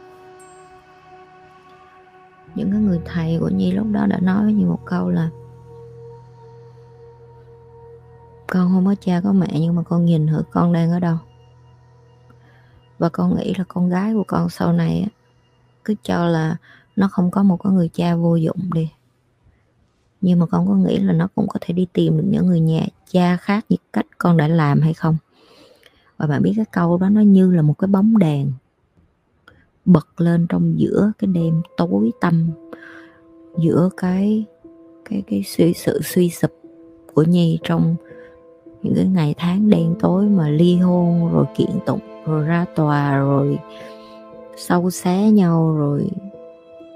Những 2.56 2.72
cái 2.72 2.82
người 2.82 3.00
thầy 3.06 3.38
của 3.40 3.50
nhi 3.50 3.72
lúc 3.72 3.88
đó 3.92 4.06
đã 4.06 4.20
nói 4.20 4.44
với 4.44 4.54
nhi 4.54 4.66
một 4.66 4.80
câu 4.86 5.10
là, 5.10 5.30
con 8.48 8.70
không 8.70 8.86
có 8.86 8.96
cha 9.02 9.22
có 9.24 9.34
mẹ, 9.34 9.60
nhưng 9.60 9.76
mà 9.76 9.84
con 9.84 10.06
nhìn 10.06 10.28
thử 10.28 10.42
con 10.52 10.74
đang 10.74 10.92
ở 10.92 11.00
đâu. 11.00 11.18
Và 13.00 13.10
con 13.10 13.36
nghĩ 13.36 13.54
là 13.58 13.64
con 13.68 13.90
gái 13.90 14.14
của 14.14 14.24
con 14.28 14.50
sau 14.50 14.74
này 14.74 15.08
cứ 15.86 15.96
cho 16.04 16.26
là 16.26 16.58
nó 16.96 17.08
không 17.08 17.32
có 17.32 17.44
một 17.44 17.58
cái 17.64 17.74
người 17.74 17.90
cha 17.94 18.16
vô 18.16 18.36
dụng 18.36 18.58
đi 18.74 18.90
nhưng 20.22 20.40
mà 20.40 20.46
con 20.46 20.68
có 20.68 20.76
nghĩ 20.76 20.98
là 20.98 21.14
nó 21.14 21.28
cũng 21.36 21.48
có 21.48 21.60
thể 21.62 21.74
đi 21.74 21.88
tìm 21.94 22.18
được 22.18 22.24
những 22.28 22.46
người 22.46 22.60
nhà 22.60 22.86
cha 23.12 23.38
khác 23.38 23.66
như 23.70 23.78
cách 23.94 24.06
con 24.18 24.38
đã 24.38 24.48
làm 24.48 24.82
hay 24.82 24.94
không? 24.94 25.18
Và 26.18 26.28
bạn 26.28 26.44
biết 26.44 26.54
cái 26.56 26.66
câu 26.72 26.98
đó 26.98 27.10
nó 27.10 27.22
như 27.22 27.52
là 27.52 27.62
một 27.62 27.74
cái 27.80 27.88
bóng 27.88 28.18
đèn 28.18 28.52
bật 29.86 30.22
lên 30.22 30.46
trong 30.50 30.80
giữa 30.80 31.12
cái 31.20 31.28
đêm 31.28 31.62
tối 31.78 32.12
tăm 32.22 32.50
giữa 33.58 33.90
cái 33.98 34.46
cái 35.10 35.24
cái 35.28 35.44
suy, 35.44 35.74
sự 35.74 36.02
suy 36.04 36.30
sụp 36.30 36.52
của 37.14 37.24
nhi 37.24 37.60
trong 37.64 37.96
những 38.84 38.96
cái 38.96 39.06
ngày 39.06 39.36
tháng 39.38 39.70
đen 39.70 39.96
tối 40.00 40.26
mà 40.26 40.50
ly 40.50 40.76
hôn 40.76 41.34
rồi 41.34 41.46
kiện 41.56 41.70
tụng 41.86 42.00
rồi 42.26 42.46
ra 42.46 42.66
tòa 42.76 43.18
rồi 43.18 43.60
sâu 44.58 44.90
xé 44.90 45.32
nhau 45.32 45.76
rồi 45.78 46.10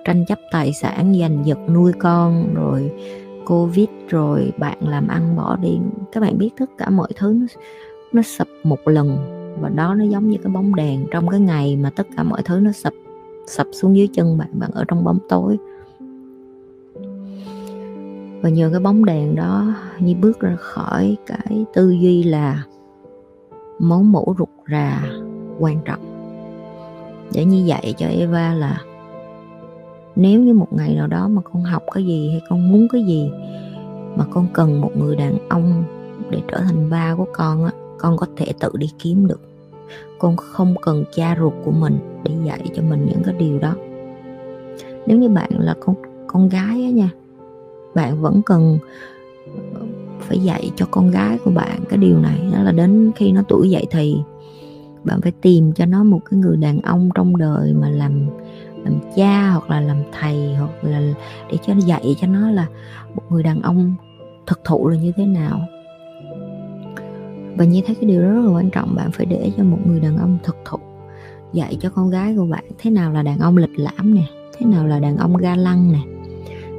tranh 0.06 0.26
chấp 0.26 0.40
tài 0.52 0.74
sản 0.74 1.16
giành 1.20 1.46
giật 1.46 1.60
nuôi 1.74 1.92
con 2.00 2.54
rồi 2.54 2.92
covid 3.46 3.88
rồi 4.10 4.52
bạn 4.58 4.78
làm 4.88 5.08
ăn 5.08 5.36
bỏ 5.36 5.56
đi 5.56 5.80
các 6.12 6.20
bạn 6.22 6.38
biết 6.38 6.50
tất 6.58 6.70
cả 6.78 6.90
mọi 6.90 7.10
thứ 7.16 7.34
nó, 7.34 7.46
nó 8.14 8.22
sập 8.22 8.48
một 8.64 8.88
lần 8.88 9.18
và 9.60 9.70
đó 9.70 9.96
nó 9.96 10.06
giống 10.06 10.28
như 10.28 10.38
cái 10.44 10.52
bóng 10.52 10.76
đèn. 10.76 11.06
Trong 11.12 11.30
cái 11.30 11.40
ngày 11.40 11.76
mà 11.76 11.90
tất 11.90 12.08
cả 12.18 12.24
mọi 12.24 12.42
thứ 12.44 12.60
nó 12.60 12.72
sập 12.72 12.94
sập 13.48 13.68
xuống 13.72 13.98
dưới 13.98 14.08
chân 14.14 14.38
bạn 14.38 14.50
bạn 14.54 14.72
ở 14.74 14.86
trong 14.88 15.04
bóng 15.04 15.20
tối. 15.30 15.58
Và 18.42 18.50
nhờ 18.50 18.70
cái 18.72 18.80
bóng 18.80 19.06
đèn 19.06 19.36
đó 19.36 19.74
như 20.00 20.16
bước 20.16 20.40
ra 20.40 20.56
khỏi 20.56 21.18
cái 21.26 21.66
tư 21.74 21.90
duy 21.90 22.24
là 22.24 22.64
máu 23.80 24.04
mũ 24.04 24.36
rụt 24.40 24.50
rà 24.72 25.04
quan 25.60 25.80
trọng. 25.86 26.00
Để 27.34 27.46
như 27.46 27.64
vậy 27.68 27.94
cho 27.98 28.08
Eva 28.08 28.54
là 28.54 28.82
nếu 30.16 30.42
như 30.42 30.54
một 30.54 30.68
ngày 30.74 30.96
nào 30.96 31.08
đó 31.08 31.28
mà 31.28 31.42
con 31.42 31.64
học 31.64 31.84
cái 31.94 32.06
gì 32.06 32.30
hay 32.32 32.42
con 32.50 32.72
muốn 32.72 32.88
cái 32.88 33.04
gì 33.04 33.32
mà 34.16 34.26
con 34.32 34.48
cần 34.54 34.82
một 34.82 34.92
người 34.98 35.16
đàn 35.16 35.38
ông 35.50 35.84
để 36.30 36.42
trở 36.48 36.58
thành 36.60 36.90
ba 36.90 37.16
của 37.16 37.26
con 37.34 37.66
á, 37.66 37.72
con 37.98 38.18
có 38.18 38.26
thể 38.36 38.46
tự 38.60 38.70
đi 38.78 38.90
kiếm 39.00 39.28
được. 39.28 39.42
Con 40.20 40.36
không 40.36 40.76
cần 40.82 41.04
cha 41.14 41.36
ruột 41.40 41.54
của 41.66 41.72
mình 41.72 41.98
để 42.24 42.32
dạy 42.46 42.62
cho 42.76 42.84
mình 42.90 43.06
những 43.06 43.24
cái 43.24 43.36
điều 43.40 43.60
đó. 43.60 43.76
Nếu 45.08 45.18
như 45.18 45.30
bạn 45.30 45.50
là 45.60 45.76
con 45.80 45.96
con 46.28 46.50
gái 46.50 46.84
á 46.84 46.90
nha, 46.90 47.10
bạn 47.96 48.22
vẫn 48.22 48.42
cần 48.46 48.78
phải 50.20 50.40
dạy 50.40 50.72
cho 50.76 50.86
con 50.92 51.12
gái 51.12 51.38
của 51.46 51.52
bạn 51.52 51.80
cái 51.90 51.98
điều 51.98 52.20
này. 52.20 52.40
Đó 52.54 52.64
là 52.64 52.72
đến 52.72 53.12
khi 53.16 53.32
nó 53.32 53.42
tuổi 53.48 53.70
dậy 53.70 53.86
thì 53.92 54.18
bạn 55.04 55.22
phải 55.22 55.32
tìm 55.32 55.74
cho 55.74 55.86
nó 55.86 56.04
một 56.04 56.20
cái 56.30 56.40
người 56.40 56.58
đàn 56.58 56.82
ông 56.82 57.10
trong 57.16 57.38
đời 57.38 57.74
mà 57.74 57.90
làm 57.90 58.28
làm 58.84 59.00
cha 59.16 59.50
hoặc 59.50 59.70
là 59.70 59.82
làm 59.82 59.98
thầy 60.20 60.56
hoặc 60.56 60.84
là 60.84 61.02
để 61.52 61.58
cho 61.68 61.74
nó 61.74 61.80
dạy 61.80 62.16
cho 62.22 62.28
nó 62.28 62.52
là 62.52 62.68
một 63.16 63.24
người 63.30 63.44
đàn 63.44 63.62
ông 63.62 63.96
thực 64.48 64.62
thụ 64.66 64.88
là 64.88 64.98
như 64.98 65.12
thế 65.16 65.26
nào. 65.26 65.62
Và 67.58 67.66
như 67.66 67.82
thấy 67.86 67.96
cái 67.96 68.10
điều 68.10 68.22
đó 68.22 68.28
rất 68.28 68.42
là 68.42 68.52
quan 68.52 68.70
trọng, 68.70 68.96
bạn 68.96 69.12
phải 69.12 69.26
để 69.26 69.52
cho 69.58 69.64
một 69.64 69.78
người 69.86 70.00
đàn 70.00 70.18
ông 70.18 70.38
thực 70.44 70.58
thụ, 70.66 70.78
dạy 71.54 71.78
cho 71.82 71.90
con 71.90 72.10
gái 72.10 72.36
của 72.36 72.46
bạn 72.46 72.64
thế 72.78 72.92
nào 72.92 73.12
là 73.12 73.24
đàn 73.24 73.40
ông 73.40 73.58
lịch 73.58 73.80
lãm 73.80 74.16
nè, 74.16 74.26
thế 74.58 74.66
nào 74.66 74.88
là 74.88 75.00
đàn 75.00 75.18
ông 75.18 75.38
ga 75.38 75.56
lăng 75.56 75.92
nè, 75.92 76.00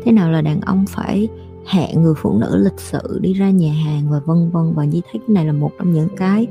thế 0.04 0.12
nào 0.12 0.30
là 0.30 0.40
đàn 0.40 0.60
ông 0.60 0.84
phải 0.88 1.28
hẹn 1.66 2.02
người 2.02 2.14
phụ 2.16 2.38
nữ 2.38 2.56
lịch 2.64 2.80
sự 2.80 3.18
đi 3.22 3.32
ra 3.32 3.50
nhà 3.50 3.72
hàng 3.72 4.10
và 4.10 4.20
vân 4.24 4.50
vân. 4.50 4.72
Và 4.74 4.84
như 4.84 5.00
thấy 5.12 5.20
cái 5.26 5.34
này 5.34 5.46
là 5.46 5.52
một 5.52 5.70
trong 5.78 5.92
những 5.92 6.08
cái 6.16 6.46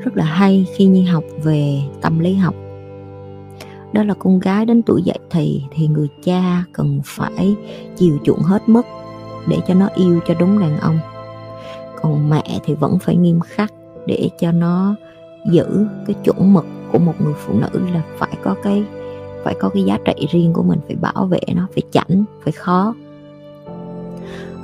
rất 0.00 0.16
là 0.16 0.24
hay 0.24 0.66
khi 0.76 0.86
Nhi 0.86 1.02
học 1.02 1.24
về 1.42 1.80
tâm 2.00 2.18
lý 2.18 2.34
học 2.34 2.54
đó 3.94 4.04
là 4.04 4.14
con 4.14 4.38
gái 4.38 4.66
đến 4.66 4.82
tuổi 4.82 5.02
dậy 5.02 5.18
thì 5.30 5.62
thì 5.70 5.86
người 5.86 6.08
cha 6.24 6.64
cần 6.72 7.00
phải 7.04 7.56
chiều 7.96 8.18
chuộng 8.24 8.42
hết 8.42 8.68
mức 8.68 8.86
để 9.46 9.58
cho 9.68 9.74
nó 9.74 9.88
yêu 9.94 10.20
cho 10.26 10.34
đúng 10.38 10.58
đàn 10.58 10.78
ông. 10.78 10.98
Còn 12.02 12.30
mẹ 12.30 12.60
thì 12.64 12.74
vẫn 12.74 12.98
phải 12.98 13.16
nghiêm 13.16 13.40
khắc 13.40 13.72
để 14.06 14.30
cho 14.38 14.52
nó 14.52 14.94
giữ 15.50 15.86
cái 16.06 16.16
chuẩn 16.24 16.52
mực 16.52 16.66
của 16.92 16.98
một 16.98 17.14
người 17.20 17.34
phụ 17.46 17.54
nữ 17.54 17.80
là 17.92 18.02
phải 18.18 18.36
có 18.42 18.54
cái, 18.62 18.84
phải 19.44 19.54
có 19.60 19.68
cái 19.68 19.82
giá 19.82 19.98
trị 20.04 20.26
riêng 20.30 20.52
của 20.52 20.62
mình, 20.62 20.78
phải 20.86 20.96
bảo 20.96 21.26
vệ 21.26 21.40
nó, 21.54 21.66
phải 21.74 21.82
chảnh, 21.90 22.24
phải 22.44 22.52
khó. 22.52 22.94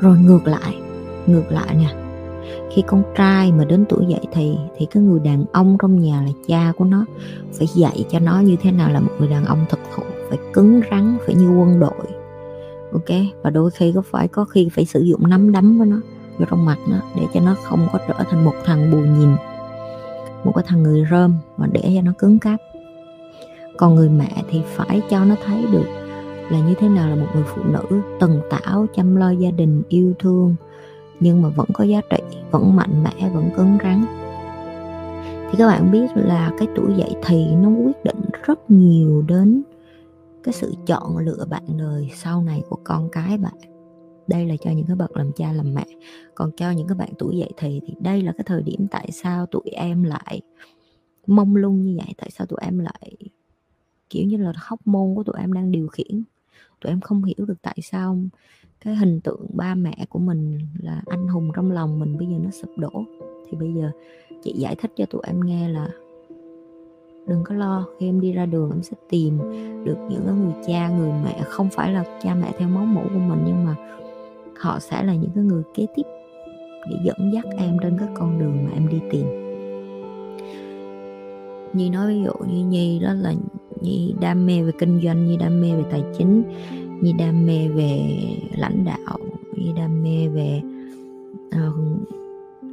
Rồi 0.01 0.19
ngược 0.19 0.47
lại 0.47 0.77
ngược 1.27 1.53
lại 1.53 1.77
nha 1.77 2.10
khi 2.71 2.83
con 2.87 3.03
trai 3.17 3.53
mà 3.53 3.65
đến 3.65 3.85
tuổi 3.89 4.07
dậy 4.09 4.21
thì 4.33 4.57
thì 4.77 4.87
cái 4.87 5.03
người 5.03 5.21
đàn 5.21 5.45
ông 5.53 5.77
trong 5.83 6.01
nhà 6.01 6.23
là 6.23 6.33
cha 6.49 6.73
của 6.77 6.85
nó. 6.85 7.05
Phải 7.59 7.67
dạy 7.75 8.05
cho 8.11 8.19
nó 8.19 8.41
như 8.41 8.57
thế 8.63 8.73
nào 8.73 8.91
là 8.91 9.01
một 9.01 9.13
người 9.19 9.29
đàn 9.29 9.45
ông 9.45 9.65
thực 9.69 9.81
thụ, 9.95 10.03
phải 10.29 10.39
cứng 10.53 10.81
rắn, 10.91 11.17
phải 11.27 11.35
như 11.35 11.51
quân 11.51 11.81
đội. 11.81 12.07
Ok? 12.93 13.21
Và 13.43 13.51
đôi 13.51 13.71
khi 13.71 13.93
có 13.93 14.03
phải, 14.03 14.29
có 14.29 14.45
khi 14.45 14.69
phải 14.73 14.85
sử 14.85 15.01
dụng 15.01 15.21
nắm 15.29 15.53
đấm 15.53 15.79
với 15.79 15.87
nó 15.87 16.01
vô 16.39 16.47
trong 16.51 16.65
mặt 16.65 16.79
nó 16.89 16.97
để 17.17 17.23
cho 17.35 17.41
nó 17.41 17.57
không 17.65 17.89
có 17.93 17.99
trở 18.09 18.15
thành 18.31 18.45
một 18.45 18.55
thằng 18.65 18.91
bù 18.91 18.99
nhìn, 18.99 19.31
một 20.45 20.53
cái 20.55 20.65
thằng 20.69 20.83
người 20.83 21.07
rơm 21.11 21.35
mà 21.57 21.67
để 21.73 21.93
cho 21.95 22.03
nó 22.03 22.13
cứng 22.19 22.39
cáp. 22.39 22.61
Còn 23.77 23.95
người 23.95 24.09
mẹ 24.09 24.43
thì 24.51 24.63
phải 24.77 25.03
cho 25.11 25.25
nó 25.25 25.35
thấy 25.45 25.65
được 25.73 25.87
là 26.51 26.61
như 26.61 26.75
thế 26.75 26.89
nào 26.89 27.09
là 27.09 27.17
một 27.17 27.27
người 27.35 27.45
phụ 27.47 27.63
nữ, 27.65 28.01
tần 28.21 28.41
tảo, 28.51 28.87
chăm 28.97 29.17
lo 29.17 29.31
gia 29.31 29.51
đình, 29.51 29.83
yêu 29.89 30.15
thương 30.19 30.55
nhưng 31.21 31.43
mà 31.43 31.49
vẫn 31.49 31.69
có 31.73 31.85
giá 31.85 32.01
trị, 32.11 32.37
vẫn 32.51 32.77
mạnh 32.77 33.05
mẽ, 33.05 33.31
vẫn 33.35 33.51
cứng 33.57 33.79
rắn. 33.83 34.05
Thì 35.51 35.59
các 35.59 35.67
bạn 35.67 35.91
biết 35.91 36.07
là 36.15 36.53
cái 36.59 36.69
tuổi 36.77 36.95
dậy 36.97 37.15
thì 37.25 37.47
nó 37.55 37.69
quyết 37.69 38.05
định 38.05 38.21
rất 38.47 38.71
nhiều 38.71 39.23
đến 39.29 39.63
cái 40.43 40.53
sự 40.53 40.75
chọn 40.87 41.19
lựa 41.19 41.45
bạn 41.51 41.63
đời 41.79 42.11
sau 42.15 42.43
này 42.43 42.63
của 42.69 42.79
con 42.85 43.09
cái 43.13 43.39
bạn. 43.39 43.55
Đây 44.27 44.47
là 44.47 44.55
cho 44.61 44.71
những 44.71 44.87
cái 44.87 44.97
bậc 44.97 45.17
làm 45.17 45.33
cha, 45.33 45.53
làm 45.53 45.75
mẹ. 45.75 45.87
Còn 46.35 46.51
cho 46.57 46.71
những 46.71 46.89
cái 46.89 46.95
bạn 46.95 47.09
tuổi 47.19 47.37
dậy 47.39 47.51
thì 47.57 47.81
thì 47.87 47.95
đây 48.01 48.23
là 48.23 48.33
cái 48.33 48.45
thời 48.47 48.63
điểm 48.63 48.87
tại 48.91 49.11
sao 49.13 49.47
tụi 49.47 49.71
em 49.73 50.03
lại 50.03 50.41
mông 51.27 51.57
lung 51.57 51.83
như 51.83 51.97
vậy, 51.97 52.15
tại 52.19 52.31
sao 52.31 52.47
tụi 52.47 52.59
em 52.63 52.79
lại, 52.79 53.13
kiểu 54.11 54.27
như 54.27 54.37
là, 54.37 54.53
hóc 54.57 54.81
môn 54.85 55.15
của 55.15 55.23
tụi 55.23 55.37
em 55.41 55.53
đang 55.53 55.73
điều 55.73 55.89
khiển. 55.89 56.23
Tụi 56.81 56.93
em 56.93 57.01
không 57.01 57.25
hiểu 57.25 57.47
được 57.47 57.63
tại 57.63 57.79
sao 57.83 58.19
cái 58.85 58.95
hình 58.95 59.21
tượng 59.21 59.47
ba 59.55 59.75
mẹ 59.75 59.95
của 60.09 60.19
mình 60.19 60.59
là 60.83 61.03
anh 61.07 61.29
hùng 61.29 61.51
trong 61.57 61.73
lòng 61.73 61.99
mình 61.99 62.19
bây 62.19 62.27
giờ 62.27 62.35
nó 62.43 62.51
sụp 62.51 62.71
đổ. 62.77 63.05
Thì 63.51 63.59
bây 63.59 63.75
giờ 63.75 63.91
chị 64.43 64.53
giải 64.57 64.77
thích 64.77 64.93
cho 64.97 65.07
tụi 65.07 65.23
em 65.27 65.41
nghe 65.41 65.69
là 65.69 65.89
đừng 67.27 67.45
có 67.45 67.55
lo, 67.55 67.87
khi 67.99 68.09
em 68.09 68.21
đi 68.21 68.33
ra 68.33 68.47
đường 68.47 68.71
em 68.71 68.83
sẽ 68.83 68.97
tìm 69.09 69.39
được 69.85 69.97
những 70.11 70.25
người 70.27 70.55
cha, 70.67 70.89
người 70.89 71.11
mẹ, 71.25 71.41
không 71.45 71.69
phải 71.71 71.93
là 71.93 72.21
cha 72.23 72.35
mẹ 72.35 72.53
theo 72.59 72.69
máu 72.69 72.85
mủ 72.85 73.03
của 73.03 73.19
mình, 73.19 73.39
nhưng 73.47 73.65
mà 73.65 73.75
họ 74.59 74.79
sẽ 74.79 75.03
là 75.03 75.15
những 75.15 75.31
cái 75.35 75.45
người 75.45 75.63
kế 75.75 75.87
tiếp 75.97 76.03
để 76.91 76.97
dẫn 77.05 77.31
dắt 77.35 77.45
em 77.59 77.77
trên 77.83 77.99
cái 77.99 78.09
con 78.15 78.39
đường 78.39 78.65
mà 78.65 78.71
em 78.75 78.89
đi 78.89 79.01
tìm. 79.11 79.27
Nhi 81.73 81.91
nói 81.91 82.09
ví 82.09 82.23
dụ 82.25 82.33
như 82.53 82.65
Nhi 82.65 82.99
đó 82.99 83.13
là 83.13 83.35
Nhi 83.81 84.15
đam 84.21 84.47
mê 84.47 84.63
về 84.63 84.73
kinh 84.79 85.01
doanh, 85.05 85.27
Nhi 85.27 85.37
đam 85.37 85.61
mê 85.61 85.77
về 85.77 85.85
tài 85.91 86.03
chính. 86.19 86.43
Nhi 87.01 87.13
đam 87.13 87.47
mê 87.47 87.69
về 87.69 88.19
lãnh 88.57 88.85
đạo 88.85 89.19
Nhi 89.57 89.73
đam 89.77 90.03
mê 90.03 90.29
về 90.29 90.63
uh, 91.49 91.75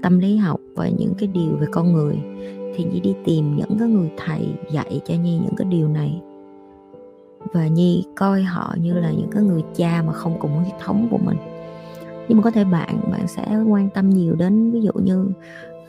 tâm 0.04 0.20
lý 0.20 0.38
học 0.38 0.60
và 0.76 0.90
những 0.90 1.14
cái 1.18 1.30
điều 1.34 1.58
về 1.60 1.68
con 1.72 1.94
người 1.94 2.16
thì 2.76 2.84
Nhi 2.84 3.00
đi 3.00 3.16
tìm 3.26 3.56
những 3.56 3.78
cái 3.80 3.88
người 3.88 4.10
thầy 4.18 4.48
dạy 4.72 5.02
cho 5.06 5.14
Nhi 5.14 5.38
những 5.38 5.56
cái 5.58 5.68
điều 5.72 5.88
này. 5.88 6.22
Và 7.54 7.68
Nhi 7.68 8.06
coi 8.16 8.42
họ 8.42 8.76
như 8.82 8.94
là 8.94 9.12
những 9.12 9.30
cái 9.32 9.44
người 9.44 9.62
cha 9.76 10.04
mà 10.08 10.14
không 10.14 10.40
cùng 10.40 10.52
huyết 10.52 10.74
thống 10.80 11.08
của 11.12 11.18
mình. 11.18 11.38
Nhưng 12.28 12.38
mà 12.38 12.44
có 12.44 12.52
thể 12.52 12.64
bạn 12.64 13.00
bạn 13.12 13.28
sẽ 13.28 13.64
quan 13.68 13.90
tâm 13.90 14.10
nhiều 14.10 14.36
đến 14.36 14.72
ví 14.72 14.82
dụ 14.82 14.92
như 14.94 15.28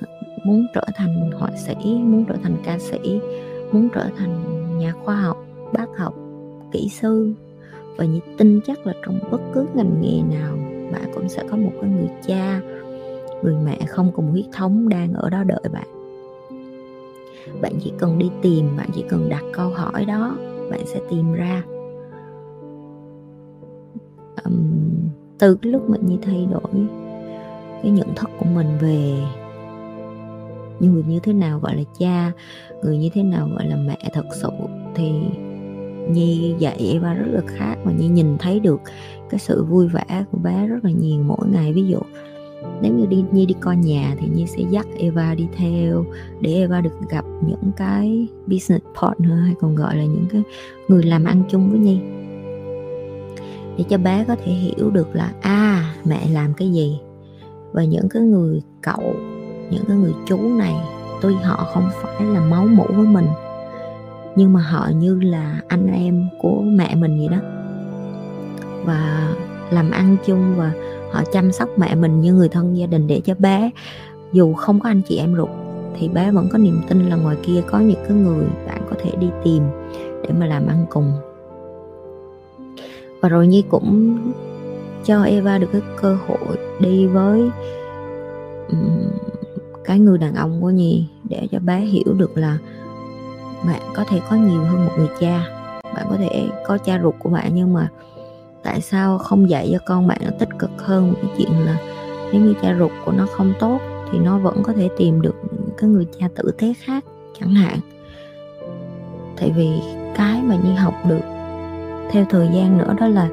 ờ, 0.00 0.06
muốn 0.44 0.66
trở 0.74 0.84
thành 0.94 1.30
họa 1.38 1.50
sĩ 1.56 1.74
muốn 1.84 2.24
trở 2.28 2.34
thành 2.42 2.56
ca 2.64 2.78
sĩ 2.78 3.20
muốn 3.72 3.88
trở 3.94 4.10
thành 4.16 4.42
nhà 4.78 4.92
khoa 5.04 5.16
học 5.16 5.36
bác 5.72 5.86
học 5.96 6.14
kỹ 6.72 6.88
sư 6.88 7.34
và 7.98 8.04
như 8.04 8.20
tin 8.36 8.60
chắc 8.66 8.86
là 8.86 8.92
trong 9.06 9.18
bất 9.30 9.40
cứ 9.54 9.66
ngành 9.74 10.00
nghề 10.00 10.22
nào 10.36 10.56
bạn 10.92 11.10
cũng 11.14 11.28
sẽ 11.28 11.42
có 11.50 11.56
một 11.56 11.72
cái 11.80 11.90
người 11.90 12.08
cha 12.26 12.60
người 13.42 13.56
mẹ 13.64 13.78
không 13.88 14.12
cùng 14.14 14.30
huyết 14.30 14.44
thống 14.52 14.88
đang 14.88 15.12
ở 15.12 15.30
đó 15.30 15.44
đợi 15.44 15.62
bạn 15.72 15.86
bạn 17.60 17.72
chỉ 17.84 17.92
cần 17.98 18.18
đi 18.18 18.30
tìm 18.42 18.76
bạn 18.76 18.88
chỉ 18.94 19.04
cần 19.08 19.28
đặt 19.28 19.42
câu 19.52 19.70
hỏi 19.70 20.04
đó 20.04 20.36
bạn 20.70 20.80
sẽ 20.86 21.00
tìm 21.10 21.32
ra. 21.32 21.62
Um, 24.44 24.54
từ 25.38 25.54
cái 25.54 25.72
lúc 25.72 25.90
mình 25.90 26.06
như 26.06 26.16
thay 26.22 26.48
đổi 26.50 26.86
cái 27.82 27.90
nhận 27.90 28.14
thức 28.14 28.30
của 28.38 28.46
mình 28.54 28.66
về 28.80 29.14
những 30.80 30.92
người 30.92 31.02
như 31.08 31.20
thế 31.22 31.32
nào 31.32 31.58
gọi 31.58 31.76
là 31.76 31.82
cha 31.98 32.32
người 32.82 32.98
như 32.98 33.08
thế 33.12 33.22
nào 33.22 33.48
gọi 33.54 33.66
là 33.66 33.76
mẹ 33.76 34.10
thật 34.12 34.26
sự 34.32 34.48
thì 34.94 35.12
nhi 36.12 36.54
dạy 36.58 36.98
ba 37.02 37.14
rất 37.14 37.26
là 37.28 37.40
khác 37.46 37.76
mà 37.84 37.92
nhi 37.92 38.08
nhìn 38.08 38.38
thấy 38.38 38.60
được 38.60 38.80
cái 39.30 39.38
sự 39.38 39.64
vui 39.64 39.88
vẻ 39.88 40.24
của 40.32 40.38
bé 40.38 40.66
rất 40.66 40.84
là 40.84 40.90
nhiều 40.90 41.22
mỗi 41.22 41.48
ngày. 41.52 41.72
Ví 41.72 41.86
dụ 41.86 41.98
nếu 42.82 42.94
như 42.94 43.06
đi 43.06 43.24
nhi 43.32 43.46
đi 43.46 43.54
coi 43.60 43.76
nhà 43.76 44.16
thì 44.20 44.28
nhi 44.34 44.46
sẽ 44.46 44.62
dắt 44.70 44.86
eva 44.98 45.34
đi 45.34 45.48
theo 45.56 46.04
để 46.40 46.54
eva 46.54 46.80
được 46.80 47.08
gặp 47.10 47.24
những 47.46 47.72
cái 47.76 48.28
business 48.46 48.84
partner 49.02 49.38
hay 49.44 49.54
còn 49.60 49.74
gọi 49.74 49.96
là 49.96 50.04
những 50.04 50.26
cái 50.30 50.42
người 50.88 51.02
làm 51.02 51.24
ăn 51.24 51.42
chung 51.48 51.70
với 51.70 51.78
nhi. 51.78 52.00
Để 53.78 53.84
cho 53.88 53.98
bé 53.98 54.24
có 54.28 54.36
thể 54.44 54.52
hiểu 54.52 54.90
được 54.90 55.16
là 55.16 55.32
a 55.40 55.50
à, 55.50 55.94
mẹ 56.04 56.28
làm 56.32 56.54
cái 56.54 56.70
gì? 56.72 56.98
Và 57.72 57.84
những 57.84 58.08
cái 58.08 58.22
người 58.22 58.62
cậu 58.82 59.14
những 59.70 59.84
cái 59.88 59.96
người 59.96 60.12
chú 60.26 60.38
này 60.38 60.74
tuy 61.22 61.34
họ 61.34 61.66
không 61.74 61.88
phải 62.02 62.26
là 62.26 62.40
máu 62.40 62.66
mủ 62.66 62.84
với 62.88 63.06
mình 63.06 63.26
nhưng 64.36 64.52
mà 64.52 64.60
họ 64.60 64.90
như 64.96 65.20
là 65.20 65.60
anh 65.68 65.86
em 65.86 66.26
của 66.38 66.60
mẹ 66.62 66.94
mình 66.94 67.18
vậy 67.18 67.28
đó. 67.28 67.38
Và 68.84 69.28
làm 69.70 69.90
ăn 69.90 70.16
chung 70.26 70.54
và 70.56 70.72
họ 71.12 71.22
chăm 71.32 71.52
sóc 71.52 71.68
mẹ 71.76 71.94
mình 71.94 72.20
như 72.20 72.34
người 72.34 72.48
thân 72.48 72.76
gia 72.76 72.86
đình 72.86 73.06
để 73.06 73.20
cho 73.24 73.34
bé 73.38 73.70
dù 74.32 74.54
không 74.54 74.80
có 74.80 74.88
anh 74.88 75.02
chị 75.08 75.16
em 75.16 75.36
ruột 75.36 75.50
thì 75.98 76.08
bé 76.08 76.30
vẫn 76.30 76.48
có 76.52 76.58
niềm 76.58 76.80
tin 76.88 77.08
là 77.08 77.16
ngoài 77.16 77.36
kia 77.42 77.62
có 77.66 77.78
những 77.80 78.00
cái 78.08 78.16
người 78.16 78.46
bạn 78.66 78.82
có 78.90 78.96
thể 79.02 79.10
đi 79.20 79.26
tìm 79.44 79.62
để 80.22 80.30
mà 80.38 80.46
làm 80.46 80.66
ăn 80.66 80.86
cùng. 80.90 81.12
Và 83.20 83.28
rồi 83.28 83.46
nhi 83.46 83.64
cũng 83.68 84.18
cho 85.04 85.22
Eva 85.22 85.58
được 85.58 85.68
cái 85.72 85.82
cơ 86.00 86.16
hội 86.26 86.58
đi 86.80 87.06
với 87.06 87.50
um, 88.68 89.10
cái 89.84 89.98
người 89.98 90.18
đàn 90.18 90.34
ông 90.34 90.60
của 90.60 90.70
Nhi 90.70 91.06
để 91.28 91.48
cho 91.50 91.58
bé 91.58 91.80
hiểu 91.80 92.14
được 92.18 92.36
là 92.36 92.58
bạn 93.66 93.80
có 93.94 94.04
thể 94.04 94.20
có 94.30 94.36
nhiều 94.36 94.64
hơn 94.64 94.86
một 94.86 94.92
người 94.98 95.08
cha. 95.20 95.44
Bạn 95.94 96.06
có 96.10 96.16
thể 96.16 96.48
có 96.66 96.78
cha 96.78 97.00
ruột 97.02 97.14
của 97.18 97.30
bạn 97.30 97.50
nhưng 97.54 97.72
mà 97.72 97.88
tại 98.62 98.80
sao 98.80 99.18
không 99.18 99.50
dạy 99.50 99.68
cho 99.72 99.78
con 99.86 100.06
bạn 100.06 100.18
nó 100.24 100.30
tích 100.38 100.48
cực 100.58 100.70
hơn 100.78 101.08
một 101.08 101.18
cái 101.22 101.30
chuyện 101.38 101.64
là 101.64 101.76
nếu 102.32 102.42
như 102.42 102.54
cha 102.62 102.76
ruột 102.78 102.90
của 103.04 103.12
nó 103.12 103.26
không 103.26 103.52
tốt 103.60 103.78
thì 104.12 104.18
nó 104.18 104.38
vẫn 104.38 104.62
có 104.62 104.72
thể 104.72 104.88
tìm 104.96 105.22
được 105.22 105.34
cái 105.78 105.90
người 105.90 106.06
cha 106.18 106.28
tử 106.34 106.50
tế 106.58 106.74
khác 106.84 107.04
chẳng 107.40 107.54
hạn. 107.54 107.78
Tại 109.36 109.52
vì 109.56 109.80
cái 110.14 110.42
mà 110.42 110.56
nhi 110.64 110.74
học 110.74 110.94
được 111.08 111.22
theo 112.10 112.24
thời 112.30 112.48
gian 112.54 112.78
nữa 112.78 112.94
đó 113.00 113.08
là 113.08 113.28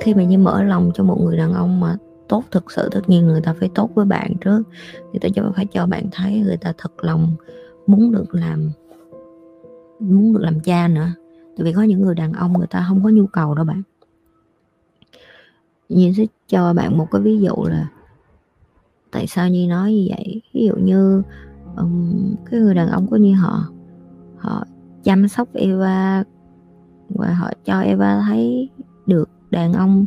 khi 0.00 0.14
mà 0.14 0.22
nhi 0.22 0.36
mở 0.36 0.62
lòng 0.62 0.90
cho 0.94 1.04
một 1.04 1.20
người 1.20 1.36
đàn 1.36 1.54
ông 1.54 1.80
mà 1.80 1.96
tốt 2.28 2.44
thực 2.50 2.70
sự, 2.70 2.88
tất 2.92 3.00
nhiên 3.06 3.26
người 3.26 3.40
ta 3.40 3.54
phải 3.60 3.70
tốt 3.74 3.90
với 3.94 4.04
bạn 4.04 4.34
trước. 4.40 4.62
Người 5.12 5.20
ta 5.20 5.28
cho, 5.34 5.42
phải 5.56 5.66
cho 5.66 5.86
bạn 5.86 6.04
thấy 6.12 6.40
người 6.46 6.56
ta 6.56 6.72
thật 6.78 7.04
lòng 7.04 7.34
muốn 7.86 8.12
được 8.12 8.34
làm 8.34 8.70
muốn 10.00 10.32
được 10.32 10.40
làm 10.42 10.60
cha 10.60 10.88
nữa. 10.88 11.08
Tại 11.56 11.64
vì 11.64 11.72
có 11.72 11.82
những 11.82 12.02
người 12.02 12.14
đàn 12.14 12.32
ông 12.32 12.52
người 12.52 12.66
ta 12.66 12.84
không 12.88 13.04
có 13.04 13.10
nhu 13.10 13.26
cầu 13.26 13.54
đâu 13.54 13.64
bạn. 13.64 13.82
Nhi 15.88 16.12
sẽ 16.16 16.26
cho 16.48 16.74
bạn 16.74 16.98
một 16.98 17.06
cái 17.10 17.22
ví 17.22 17.40
dụ 17.40 17.54
là 17.64 17.88
tại 19.10 19.26
sao 19.26 19.48
Nhi 19.48 19.66
nói 19.66 19.92
như 19.92 20.06
vậy? 20.10 20.42
Ví 20.54 20.66
dụ 20.66 20.74
như 20.76 21.22
um, 21.76 22.34
cái 22.50 22.60
người 22.60 22.74
đàn 22.74 22.88
ông 22.88 23.06
của 23.06 23.16
Nhi 23.16 23.32
họ 23.32 23.68
họ 24.36 24.64
chăm 25.02 25.28
sóc 25.28 25.48
Eva 25.52 26.24
và 27.08 27.34
họ 27.34 27.50
cho 27.64 27.80
Eva 27.80 28.22
thấy 28.26 28.70
được 29.06 29.28
đàn 29.50 29.72
ông 29.72 30.04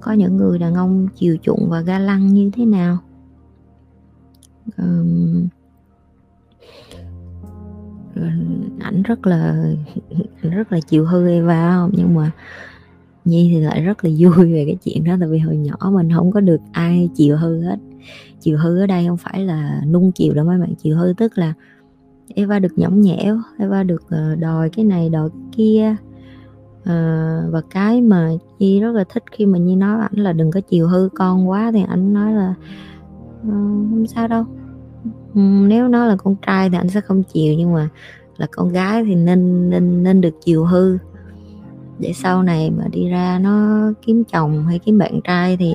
có 0.00 0.12
những 0.12 0.36
người 0.36 0.58
đàn 0.58 0.74
ông 0.74 1.08
chiều 1.14 1.36
chuộng 1.42 1.70
và 1.70 1.80
ga 1.80 1.98
lăng 1.98 2.34
như 2.34 2.50
thế 2.54 2.64
nào. 2.64 2.98
Um, 4.76 5.48
ảnh 8.80 9.02
rất 9.02 9.26
là 9.26 9.64
ảnh 10.42 10.50
rất 10.50 10.72
là 10.72 10.80
chiều 10.88 11.06
hư 11.06 11.28
Eva 11.28 11.72
không? 11.72 11.90
Nhưng 11.94 12.14
mà 12.14 12.30
Nhi 13.24 13.50
thì 13.54 13.60
lại 13.60 13.82
rất 13.82 14.04
là 14.04 14.10
vui 14.18 14.52
về 14.52 14.64
cái 14.66 14.76
chuyện 14.84 15.04
đó 15.04 15.16
tại 15.20 15.28
vì 15.28 15.38
hồi 15.38 15.56
nhỏ 15.56 15.90
mình 15.92 16.12
không 16.12 16.32
có 16.32 16.40
được 16.40 16.60
ai 16.72 17.08
chiều 17.14 17.36
hư 17.36 17.62
hết. 17.62 17.76
Chiều 18.40 18.58
hư 18.58 18.80
ở 18.80 18.86
đây 18.86 19.06
không 19.06 19.16
phải 19.16 19.40
là 19.40 19.80
nung 19.88 20.12
chiều 20.12 20.34
đâu 20.34 20.44
mấy 20.44 20.58
bạn. 20.58 20.74
Chiều 20.74 20.96
hư 20.96 21.12
tức 21.16 21.38
là 21.38 21.52
Eva 22.34 22.58
được 22.58 22.78
nhõng 22.78 23.00
nhẽo 23.00 23.38
Eva 23.58 23.82
được 23.82 24.02
ờ, 24.08 24.34
đòi 24.34 24.70
cái 24.70 24.84
này 24.84 25.08
đòi 25.08 25.28
cái 25.30 25.40
kia. 25.52 25.96
À, 26.84 27.40
và 27.50 27.60
cái 27.70 28.00
mà 28.00 28.30
Nhi 28.58 28.80
rất 28.80 28.92
là 28.92 29.04
thích 29.08 29.22
khi 29.32 29.46
mà 29.46 29.58
Nhi 29.58 29.76
nói 29.76 30.00
ảnh 30.00 30.14
là 30.14 30.32
đừng 30.32 30.50
có 30.50 30.60
chiều 30.60 30.88
hư 30.88 31.08
con 31.14 31.48
quá 31.48 31.70
thì 31.72 31.82
ảnh 31.88 32.14
nói 32.14 32.32
là 32.32 32.54
ờ, 33.42 33.48
không 33.48 34.06
sao 34.06 34.28
đâu 34.28 34.44
nếu 35.34 35.88
nó 35.88 36.06
là 36.06 36.16
con 36.16 36.36
trai 36.46 36.70
thì 36.70 36.76
anh 36.76 36.88
sẽ 36.88 37.00
không 37.00 37.22
chiều 37.22 37.54
nhưng 37.58 37.72
mà 37.72 37.88
là 38.36 38.46
con 38.50 38.68
gái 38.68 39.04
thì 39.04 39.14
nên 39.14 39.70
nên 39.70 40.02
nên 40.02 40.20
được 40.20 40.34
chiều 40.44 40.64
hư. 40.64 40.98
Để 41.98 42.12
sau 42.12 42.42
này 42.42 42.70
mà 42.70 42.84
đi 42.92 43.08
ra 43.08 43.38
nó 43.42 43.80
kiếm 44.02 44.24
chồng 44.24 44.66
hay 44.66 44.78
kiếm 44.78 44.98
bạn 44.98 45.20
trai 45.24 45.56
thì 45.56 45.74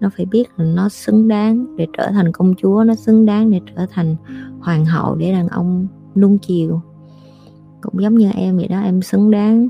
nó 0.00 0.10
phải 0.16 0.26
biết 0.26 0.48
là 0.56 0.64
nó 0.64 0.88
xứng 0.88 1.28
đáng 1.28 1.76
để 1.76 1.86
trở 1.98 2.10
thành 2.10 2.32
công 2.32 2.54
chúa, 2.54 2.84
nó 2.86 2.94
xứng 2.94 3.26
đáng 3.26 3.50
để 3.50 3.60
trở 3.76 3.86
thành 3.90 4.16
hoàng 4.60 4.84
hậu 4.84 5.14
để 5.14 5.32
đàn 5.32 5.48
ông 5.48 5.86
nuông 6.14 6.38
chiều. 6.38 6.80
Cũng 7.80 8.02
giống 8.02 8.14
như 8.14 8.30
em 8.30 8.56
vậy 8.56 8.68
đó, 8.68 8.80
em 8.80 9.02
xứng 9.02 9.30
đáng 9.30 9.68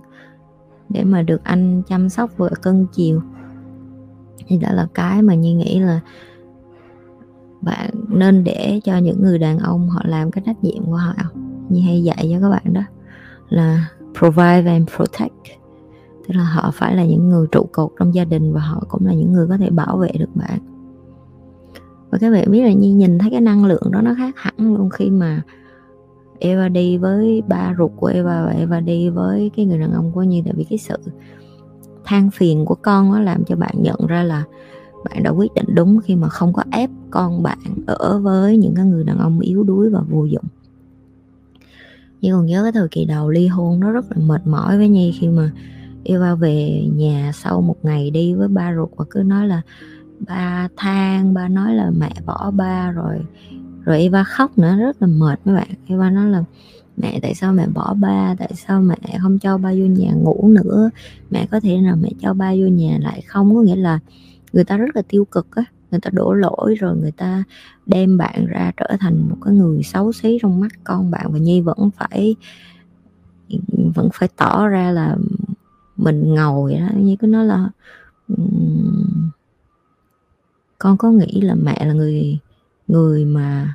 để 0.89 1.05
mà 1.05 1.23
được 1.23 1.45
anh 1.45 1.83
chăm 1.89 2.09
sóc 2.09 2.31
và 2.37 2.49
cân 2.63 2.87
chiều. 2.93 3.21
Thì 4.47 4.57
đó 4.57 4.69
là 4.73 4.87
cái 4.95 5.23
mà 5.23 5.35
như 5.35 5.57
nghĩ 5.57 5.81
là 5.81 6.01
bạn 7.61 7.91
nên 8.09 8.45
để 8.45 8.81
cho 8.85 8.99
những 8.99 9.23
người 9.23 9.39
đàn 9.39 9.59
ông 9.59 9.89
họ 9.89 10.01
làm 10.05 10.31
cái 10.31 10.43
trách 10.47 10.65
nhiệm 10.65 10.85
của 10.85 10.97
họ. 10.97 11.15
Như 11.69 11.81
hay 11.81 12.03
dạy 12.03 12.29
cho 12.33 12.41
các 12.41 12.51
bạn 12.51 12.73
đó, 12.73 12.83
là 13.49 13.89
provide 14.19 14.65
and 14.67 14.89
protect. 14.97 15.35
Tức 16.29 16.35
là 16.37 16.45
họ 16.45 16.71
phải 16.75 16.97
là 16.97 17.05
những 17.05 17.29
người 17.29 17.47
trụ 17.53 17.69
cột 17.73 17.91
trong 17.99 18.15
gia 18.15 18.25
đình 18.25 18.53
và 18.53 18.61
họ 18.61 18.85
cũng 18.89 19.07
là 19.07 19.13
những 19.13 19.33
người 19.33 19.47
có 19.49 19.57
thể 19.57 19.71
bảo 19.71 19.97
vệ 19.97 20.11
được 20.19 20.35
bạn. 20.37 20.59
Và 22.11 22.19
các 22.19 22.31
bạn 22.31 22.51
biết 22.51 22.63
là 22.63 22.73
như 22.73 22.95
nhìn 22.95 23.19
thấy 23.19 23.31
cái 23.31 23.41
năng 23.41 23.65
lượng 23.65 23.91
đó 23.91 24.01
nó 24.01 24.15
khác 24.19 24.35
hẳn 24.39 24.75
luôn 24.75 24.91
khi 24.91 25.11
mà 25.11 25.43
Eva 26.39 26.69
đi 26.69 26.99
với 26.99 27.43
ba 27.49 27.75
ruột 27.79 27.91
của 27.97 28.07
Eva 28.07 28.45
và 28.45 28.51
Eva 28.51 28.81
đi 28.81 29.11
với 29.11 29.51
cái 29.57 29.67
người 29.67 29.79
đàn 29.79 29.93
ông 29.93 30.13
của 30.13 30.23
Nhi. 30.23 30.43
Tại 30.45 30.55
vì 30.57 30.65
cái 30.65 30.79
sự 30.79 30.97
than 32.05 32.31
phiền 32.31 32.65
của 32.65 32.75
con 32.75 33.13
nó 33.13 33.21
làm 33.21 33.45
cho 33.45 33.57
bạn 33.57 33.75
nhận 33.79 34.07
ra 34.07 34.23
là 34.23 34.45
bạn 35.05 35.23
đã 35.23 35.31
quyết 35.31 35.55
định 35.55 35.75
đúng 35.75 36.01
khi 36.05 36.17
mà 36.17 36.29
không 36.29 36.53
có 36.53 36.65
ép 36.71 36.91
con 37.11 37.43
bạn 37.43 37.59
ở 37.87 38.19
với 38.19 38.57
những 38.57 38.75
cái 38.75 38.85
người 38.85 39.05
đàn 39.05 39.19
ông 39.19 39.41
yếu 39.41 39.63
đuối 39.63 39.91
và 39.91 40.01
vô 40.01 40.25
dụng. 40.25 40.45
Nhưng 42.21 42.33
còn 42.33 42.47
nhớ 42.47 42.63
cái 42.63 42.73
thời 42.73 42.89
kỳ 42.89 43.05
đầu 43.05 43.31
ly 43.31 43.47
hôn 43.47 43.81
nó 43.81 43.91
rất 43.91 44.05
là 44.11 44.27
mệt 44.27 44.47
mỏi 44.47 44.79
với 44.79 44.89
Nhi 44.89 45.15
khi 45.21 45.29
mà 45.29 45.51
Eva 46.05 46.35
về 46.35 46.85
nhà 46.95 47.33
sau 47.35 47.61
một 47.61 47.77
ngày 47.83 48.11
đi 48.11 48.35
với 48.35 48.49
ba 48.49 48.75
ruột 48.75 48.89
và 48.97 49.05
cứ 49.11 49.23
nói 49.23 49.49
là 49.49 49.63
ba 50.19 50.69
than, 50.77 51.35
ba 51.35 51.49
nói 51.49 51.75
là 51.75 51.91
mẹ 51.91 52.13
bỏ 52.27 52.51
ba 52.51 52.91
rồi 52.91 53.21
rồi 53.85 53.99
Eva 54.01 54.25
khóc 54.25 54.59
nữa, 54.59 54.77
rất 54.77 55.03
là 55.03 55.07
mệt 55.07 55.41
mấy 55.45 55.55
bạn. 55.55 55.69
Eva 55.87 56.11
nói 56.11 56.31
là 56.31 56.45
mẹ, 56.97 57.19
tại 57.23 57.35
sao 57.35 57.53
mẹ 57.53 57.67
bỏ 57.75 57.95
ba? 57.95 58.35
Tại 58.39 58.53
sao 58.55 58.83
mẹ 58.83 59.19
không 59.23 59.39
cho 59.39 59.59
ba 59.59 59.71
vô 59.71 59.87
nhà 59.87 60.13
ngủ 60.13 60.49
nữa? 60.49 60.91
Mẹ 61.31 61.47
có 61.51 61.61
thể 61.61 61.81
là 61.81 61.95
mẹ 61.95 62.09
cho 62.21 62.35
ba 62.35 62.53
vô 62.53 62.67
nhà 62.67 62.99
lại 63.01 63.23
không? 63.27 63.55
Có 63.55 63.63
nghĩa 63.63 63.77
là 63.77 63.99
người 64.53 64.65
ta 64.65 64.77
rất 64.77 64.97
là 64.97 65.03
tiêu 65.09 65.25
cực 65.25 65.47
á, 65.51 65.65
người 65.91 66.01
ta 66.01 66.11
đổ 66.13 66.33
lỗi 66.33 66.75
rồi 66.79 66.97
người 66.97 67.13
ta 67.13 67.45
đem 67.87 68.19
bạn 68.19 68.47
ra 68.47 68.73
trở 68.77 68.97
thành 69.01 69.29
một 69.29 69.37
cái 69.45 69.55
người 69.55 69.83
xấu 69.83 70.13
xí 70.13 70.39
trong 70.43 70.61
mắt 70.61 70.73
con 70.85 71.11
bạn 71.11 71.33
và 71.33 71.39
nhi 71.39 71.61
vẫn 71.61 71.91
phải 71.97 72.37
vẫn 73.95 74.09
phải 74.15 74.29
tỏ 74.37 74.69
ra 74.69 74.91
là 74.91 75.17
mình 75.97 76.35
ngầu 76.35 76.65
vậy 76.65 76.81
đó. 76.81 76.89
Như 76.97 77.17
cứ 77.17 77.27
nói 77.27 77.47
là 77.47 77.69
con 80.79 80.97
có 80.97 81.11
nghĩ 81.11 81.41
là 81.41 81.55
mẹ 81.55 81.85
là 81.85 81.93
người 81.93 82.39
người 82.89 83.25
mà 83.25 83.75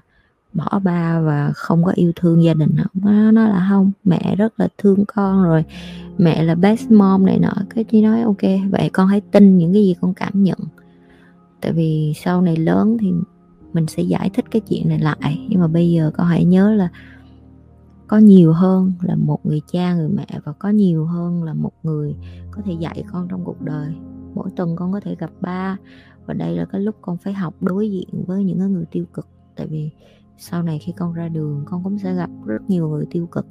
bỏ 0.55 0.79
ba 0.79 1.21
và 1.21 1.51
không 1.55 1.83
có 1.83 1.91
yêu 1.95 2.11
thương 2.15 2.43
gia 2.43 2.53
đình 2.53 2.75
không 2.77 3.13
nó 3.13 3.31
nói 3.31 3.49
là 3.49 3.67
không, 3.69 3.91
mẹ 4.03 4.35
rất 4.35 4.59
là 4.59 4.67
thương 4.77 5.05
con 5.05 5.43
rồi, 5.43 5.63
mẹ 6.17 6.43
là 6.43 6.55
best 6.55 6.91
mom 6.91 7.25
này 7.25 7.39
nọ. 7.39 7.53
Cái 7.69 7.83
chị 7.83 8.01
nói, 8.01 8.21
ok, 8.21 8.41
vậy 8.71 8.89
con 8.93 9.07
hãy 9.07 9.21
tin 9.21 9.57
những 9.57 9.73
cái 9.73 9.83
gì 9.83 9.95
con 10.01 10.13
cảm 10.13 10.43
nhận. 10.43 10.59
Tại 11.61 11.73
vì 11.73 12.13
sau 12.15 12.41
này 12.41 12.55
lớn 12.55 12.97
thì 13.01 13.11
mình 13.73 13.87
sẽ 13.87 14.03
giải 14.03 14.29
thích 14.33 14.45
cái 14.51 14.61
chuyện 14.69 14.89
này 14.89 14.99
lại. 14.99 15.45
Nhưng 15.49 15.59
mà 15.59 15.67
bây 15.67 15.91
giờ 15.91 16.11
con 16.17 16.27
hãy 16.27 16.45
nhớ 16.45 16.73
là 16.73 16.89
có 18.07 18.17
nhiều 18.17 18.53
hơn 18.53 18.93
là 19.01 19.15
một 19.15 19.45
người 19.45 19.61
cha, 19.71 19.95
người 19.95 20.09
mẹ 20.09 20.27
và 20.43 20.51
có 20.51 20.69
nhiều 20.69 21.05
hơn 21.05 21.43
là 21.43 21.53
một 21.53 21.71
người 21.83 22.15
có 22.51 22.61
thể 22.65 22.73
dạy 22.79 23.03
con 23.11 23.27
trong 23.27 23.45
cuộc 23.45 23.61
đời. 23.61 23.93
Mỗi 24.35 24.49
tuần 24.55 24.75
con 24.75 24.93
có 24.93 24.99
thể 24.99 25.15
gặp 25.19 25.31
ba 25.41 25.77
và 26.25 26.33
đây 26.33 26.55
là 26.57 26.65
cái 26.65 26.81
lúc 26.81 26.95
con 27.01 27.17
phải 27.17 27.33
học 27.33 27.53
đối 27.61 27.91
diện 27.91 28.07
với 28.27 28.43
những 28.43 28.73
người 28.73 28.85
tiêu 28.91 29.05
cực. 29.13 29.27
Tại 29.55 29.67
vì 29.67 29.89
sau 30.37 30.63
này 30.63 30.79
khi 30.79 30.91
con 30.97 31.13
ra 31.13 31.29
đường, 31.29 31.63
con 31.65 31.83
cũng 31.83 31.99
sẽ 31.99 32.13
gặp 32.13 32.29
rất 32.45 32.69
nhiều 32.69 32.89
người 32.89 33.05
tiêu 33.11 33.27
cực. 33.27 33.47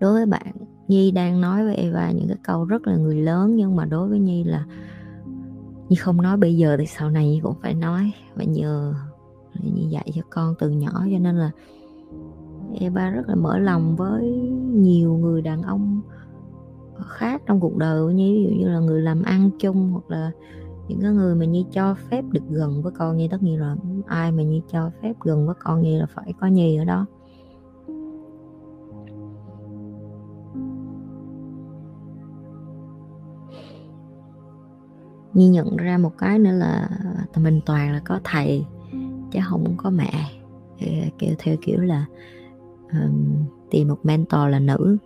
Đối 0.00 0.12
với 0.12 0.26
bạn, 0.26 0.52
nhi 0.88 1.10
đang 1.10 1.40
nói 1.40 1.64
với 1.64 1.74
eva 1.74 2.10
những 2.10 2.28
cái 2.28 2.38
câu 2.42 2.64
rất 2.64 2.86
là 2.86 2.96
người 2.96 3.22
lớn, 3.22 3.56
nhưng 3.56 3.76
mà 3.76 3.84
đối 3.84 4.08
với 4.08 4.18
nhi 4.18 4.44
là 4.44 4.66
nhi 5.88 5.96
không 5.96 6.22
nói 6.22 6.36
bây 6.36 6.56
giờ 6.56 6.76
thì 6.78 6.86
sau 6.86 7.10
này 7.10 7.28
nhi 7.28 7.40
cũng 7.42 7.56
phải 7.62 7.74
nói. 7.74 8.12
Và 8.34 8.44
nhờ 8.44 8.94
Nhi 9.62 9.86
dạy 9.90 10.10
cho 10.14 10.22
con 10.30 10.54
từ 10.58 10.70
nhỏ, 10.70 10.92
cho 10.92 11.18
nên 11.20 11.36
là 11.36 11.50
Eva 12.80 13.10
rất 13.10 13.28
là 13.28 13.34
mở 13.34 13.58
lòng 13.58 13.96
với 13.96 14.28
nhiều 14.72 15.14
người 15.14 15.42
đàn 15.42 15.62
ông 15.62 16.00
khác 17.06 17.42
trong 17.46 17.60
cuộc 17.60 17.76
đời 17.76 18.02
của 18.02 18.10
Nhi. 18.10 18.46
Ví 18.46 18.52
dụ 18.52 18.60
như 18.60 18.68
là 18.72 18.78
người 18.78 19.02
làm 19.02 19.22
ăn 19.22 19.50
chung 19.58 19.90
hoặc 19.92 20.10
là 20.10 20.30
những 20.88 21.00
cái 21.00 21.12
người 21.12 21.34
mà 21.34 21.44
Nhi 21.44 21.66
cho 21.72 21.94
phép 21.94 22.24
được 22.32 22.42
gần 22.50 22.82
với 22.82 22.92
con 22.92 23.16
Nhi 23.16 23.28
tất 23.28 23.42
nhiên 23.42 23.60
là 23.60 23.76
ai 24.06 24.32
mà 24.32 24.42
Nhi 24.42 24.62
cho 24.72 24.90
phép 25.02 25.12
gần 25.22 25.46
với 25.46 25.54
con 25.58 25.82
Nhi 25.82 25.96
là 25.96 26.06
phải 26.06 26.32
có 26.40 26.46
Nhi 26.46 26.76
ở 26.76 26.84
đó. 26.84 27.06
Nhi 35.32 35.48
nhận 35.48 35.76
ra 35.76 35.98
một 35.98 36.12
cái 36.18 36.38
nữa 36.38 36.52
là 36.52 36.88
mình 37.36 37.60
toàn 37.66 37.92
là 37.92 38.00
có 38.04 38.20
thầy 38.24 38.66
chứ 39.32 39.38
không 39.44 39.74
có 39.76 39.90
mẹ. 39.90 40.10
Kiểu 41.18 41.34
theo 41.38 41.56
kiểu 41.62 41.80
là 41.80 42.06
um, 42.92 43.44
tìm 43.70 43.88
một 43.88 43.98
mentor 44.02 44.40
là 44.48 44.58
nữ 44.58 44.96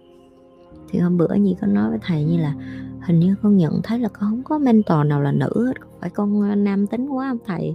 thì 0.89 0.99
hôm 0.99 1.17
bữa 1.17 1.35
nhi 1.35 1.57
có 1.61 1.67
nói 1.67 1.91
với 1.91 1.99
thầy 2.03 2.25
như 2.25 2.37
là 2.37 2.55
hình 3.07 3.19
như 3.19 3.35
con 3.43 3.57
nhận 3.57 3.81
thấy 3.83 3.99
là 3.99 4.09
con 4.09 4.31
không 4.31 4.43
có 4.45 4.59
mentor 4.59 5.07
nào 5.07 5.21
là 5.21 5.33
nữ 5.33 5.67
hết 5.67 5.75
phải 6.01 6.11
con 6.11 6.41
ờ, 6.51 6.55
nam 6.55 6.87
tính 6.87 7.09
quá 7.09 7.29
không 7.29 7.39
thầy? 7.47 7.75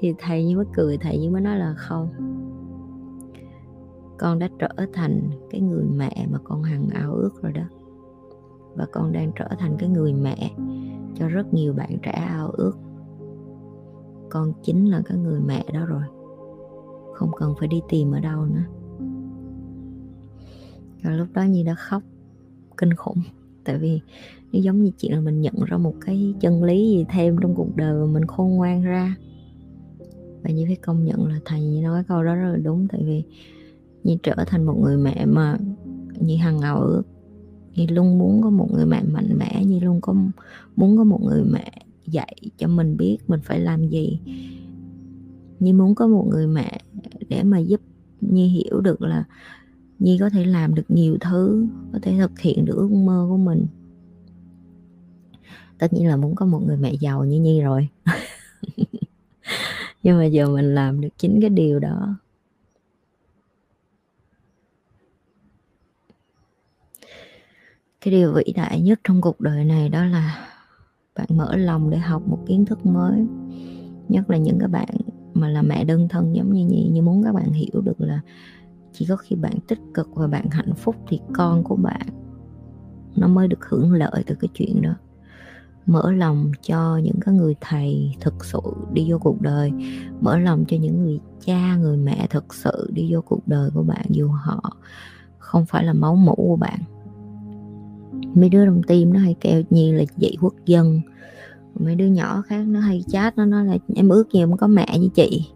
Thì 0.00 0.14
thầy 0.18 0.44
như 0.44 0.56
mới 0.56 0.66
cười, 0.74 0.98
thầy 0.98 1.18
như 1.18 1.30
mới 1.30 1.40
nói 1.40 1.58
là 1.58 1.74
không. 1.74 2.08
Con 4.18 4.38
đã 4.38 4.48
trở 4.58 4.86
thành 4.92 5.30
cái 5.50 5.60
người 5.60 5.84
mẹ 5.96 6.26
mà 6.30 6.38
con 6.44 6.62
hằng 6.62 6.88
ao 6.94 7.14
ước 7.14 7.42
rồi 7.42 7.52
đó. 7.52 7.64
Và 8.74 8.86
con 8.92 9.12
đang 9.12 9.32
trở 9.36 9.48
thành 9.58 9.76
cái 9.78 9.88
người 9.88 10.12
mẹ 10.12 10.50
cho 11.14 11.22
cho 11.22 11.28
rất 11.28 11.54
nhiều 11.54 11.72
bạn 11.72 11.98
trẻ 12.02 12.10
ao 12.10 12.50
ước. 12.50 12.72
Con 14.30 14.52
chính 14.62 14.90
là 14.90 15.02
cái 15.04 15.18
người 15.18 15.40
mẹ 15.40 15.64
đó 15.72 15.86
rồi. 15.86 16.02
Không 17.14 17.30
cần 17.38 17.54
phải 17.58 17.68
đi 17.68 17.82
tìm 17.88 18.12
ở 18.12 18.20
đâu 18.20 18.44
nữa. 18.44 18.62
Rồi 21.02 21.16
lúc 21.16 21.28
đó 21.32 21.42
Nhi 21.42 21.62
đã 21.62 21.74
khóc 21.74 22.02
kinh 22.82 22.94
khủng. 22.94 23.22
Tại 23.64 23.78
vì 23.78 24.00
nó 24.52 24.60
giống 24.60 24.82
như 24.82 24.90
chuyện 24.98 25.12
là 25.12 25.20
mình 25.20 25.40
nhận 25.40 25.54
ra 25.66 25.78
một 25.78 25.94
cái 26.00 26.34
chân 26.40 26.64
lý 26.64 26.88
gì 26.88 27.04
thêm 27.08 27.36
trong 27.42 27.54
cuộc 27.54 27.76
đời 27.76 27.92
mà 28.00 28.06
mình 28.06 28.24
khôn 28.24 28.50
ngoan 28.50 28.82
ra. 28.82 29.16
Và 30.42 30.50
như 30.50 30.64
phải 30.66 30.76
công 30.76 31.04
nhận 31.04 31.26
là 31.26 31.40
thầy 31.44 31.80
nói 31.82 32.04
câu 32.08 32.24
đó 32.24 32.34
rất 32.34 32.50
là 32.50 32.56
đúng, 32.56 32.88
tại 32.88 33.02
vì 33.04 33.22
như 34.04 34.16
trở 34.22 34.34
thành 34.46 34.64
một 34.64 34.80
người 34.82 34.96
mẹ 34.96 35.26
mà 35.26 35.58
như 36.20 36.36
hằng 36.36 36.60
ngào 36.60 36.80
ước 36.80 37.02
như 37.74 37.86
luôn 37.90 38.18
muốn 38.18 38.42
có 38.42 38.50
một 38.50 38.68
người 38.72 38.86
mẹ 38.86 39.02
mạnh 39.02 39.38
mẽ, 39.38 39.64
như 39.64 39.80
luôn 39.80 40.00
có 40.00 40.14
muốn 40.76 40.96
có 40.96 41.04
một 41.04 41.20
người 41.22 41.44
mẹ 41.44 41.72
dạy 42.06 42.36
cho 42.58 42.68
mình 42.68 42.96
biết 42.96 43.18
mình 43.28 43.40
phải 43.42 43.60
làm 43.60 43.88
gì. 43.88 44.20
Như 45.60 45.74
muốn 45.74 45.94
có 45.94 46.06
một 46.06 46.26
người 46.30 46.46
mẹ 46.46 46.80
để 47.28 47.42
mà 47.42 47.58
giúp, 47.58 47.80
như 48.20 48.46
hiểu 48.46 48.80
được 48.80 49.02
là 49.02 49.24
Nhi 50.02 50.18
có 50.20 50.30
thể 50.30 50.44
làm 50.44 50.74
được 50.74 50.82
nhiều 50.88 51.16
thứ, 51.20 51.66
có 51.92 51.98
thể 52.02 52.16
thực 52.18 52.40
hiện 52.40 52.64
được 52.64 52.76
ước 52.76 52.90
mơ 52.90 53.26
của 53.28 53.36
mình. 53.36 53.66
Tất 55.78 55.92
nhiên 55.92 56.08
là 56.08 56.16
muốn 56.16 56.34
có 56.34 56.46
một 56.46 56.62
người 56.66 56.76
mẹ 56.76 56.92
giàu 56.92 57.24
như 57.24 57.40
Nhi 57.40 57.60
rồi. 57.60 57.88
Nhưng 60.02 60.18
mà 60.18 60.24
giờ 60.24 60.48
mình 60.48 60.74
làm 60.74 61.00
được 61.00 61.08
chính 61.16 61.40
cái 61.40 61.50
điều 61.50 61.78
đó. 61.78 62.16
Cái 68.00 68.12
điều 68.14 68.32
vĩ 68.32 68.52
đại 68.56 68.80
nhất 68.80 69.00
trong 69.04 69.20
cuộc 69.20 69.40
đời 69.40 69.64
này 69.64 69.88
đó 69.88 70.04
là 70.04 70.48
bạn 71.14 71.26
mở 71.36 71.56
lòng 71.56 71.90
để 71.90 71.98
học 71.98 72.22
một 72.26 72.38
kiến 72.46 72.64
thức 72.64 72.86
mới. 72.86 73.26
Nhất 74.08 74.30
là 74.30 74.36
những 74.36 74.58
các 74.60 74.70
bạn 74.70 74.94
mà 75.34 75.48
là 75.48 75.62
mẹ 75.62 75.84
đơn 75.84 76.08
thân 76.08 76.36
giống 76.36 76.52
như 76.52 76.66
nhi 76.66 76.88
như 76.92 77.02
muốn 77.02 77.22
các 77.24 77.34
bạn 77.34 77.52
hiểu 77.52 77.80
được 77.80 78.00
là 78.00 78.20
chỉ 78.92 79.06
có 79.06 79.16
khi 79.16 79.36
bạn 79.36 79.52
tích 79.68 79.80
cực 79.94 80.08
và 80.14 80.26
bạn 80.26 80.50
hạnh 80.50 80.74
phúc 80.74 80.96
thì 81.08 81.20
con 81.32 81.64
của 81.64 81.76
bạn, 81.76 82.06
nó 83.16 83.28
mới 83.28 83.48
được 83.48 83.64
hưởng 83.68 83.92
lợi 83.92 84.24
từ 84.26 84.34
cái 84.34 84.48
chuyện 84.54 84.82
đó. 84.82 84.94
Mở 85.86 86.12
lòng 86.12 86.52
cho 86.62 86.96
những 86.96 87.20
cái 87.20 87.34
người 87.34 87.54
thầy 87.60 88.14
thực 88.20 88.44
sự 88.44 88.60
đi 88.92 89.06
vô 89.10 89.18
cuộc 89.18 89.40
đời. 89.40 89.72
Mở 90.20 90.38
lòng 90.38 90.64
cho 90.68 90.76
những 90.76 91.04
người 91.04 91.20
cha, 91.44 91.76
người 91.76 91.96
mẹ 91.96 92.26
thực 92.30 92.54
sự 92.54 92.90
đi 92.92 93.08
vô 93.14 93.20
cuộc 93.20 93.48
đời 93.48 93.70
của 93.74 93.82
bạn 93.82 94.04
dù 94.10 94.28
họ 94.28 94.76
không 95.38 95.66
phải 95.66 95.84
là 95.84 95.92
máu 95.92 96.16
mủ 96.16 96.34
của 96.34 96.56
bạn. 96.56 96.80
Mấy 98.34 98.48
đứa 98.48 98.64
trong 98.64 98.82
tim 98.82 99.12
nó 99.12 99.20
hay 99.20 99.36
kêu 99.40 99.62
nhi 99.70 99.92
là 99.92 100.04
dị 100.16 100.36
quốc 100.40 100.54
dân. 100.66 101.00
Mấy 101.74 101.94
đứa 101.94 102.06
nhỏ 102.06 102.42
khác 102.42 102.66
nó 102.66 102.80
hay 102.80 103.04
chat 103.08 103.36
nó 103.36 103.44
nói 103.44 103.64
là 103.64 103.76
em 103.94 104.08
ước 104.08 104.32
gì 104.32 104.40
em 104.40 104.56
có 104.56 104.66
mẹ 104.66 104.98
như 104.98 105.08
chị. 105.14 105.46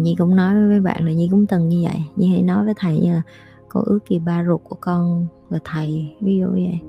Nhi 0.00 0.14
cũng 0.18 0.36
nói 0.36 0.68
với 0.68 0.80
bạn 0.80 1.06
là 1.06 1.12
Nhi 1.12 1.28
cũng 1.30 1.46
từng 1.46 1.68
như 1.68 1.82
vậy. 1.84 2.02
Nhi 2.16 2.28
hay 2.28 2.42
nói 2.42 2.64
với 2.64 2.74
thầy 2.76 3.00
như 3.00 3.12
là 3.12 3.22
Con 3.68 3.84
ước 3.84 3.98
gì 4.08 4.18
ba 4.18 4.44
ruột 4.44 4.60
của 4.64 4.76
con 4.80 5.26
là 5.50 5.58
thầy. 5.64 6.16
Ví 6.20 6.38
dụ 6.38 6.46
vậy. 6.50 6.80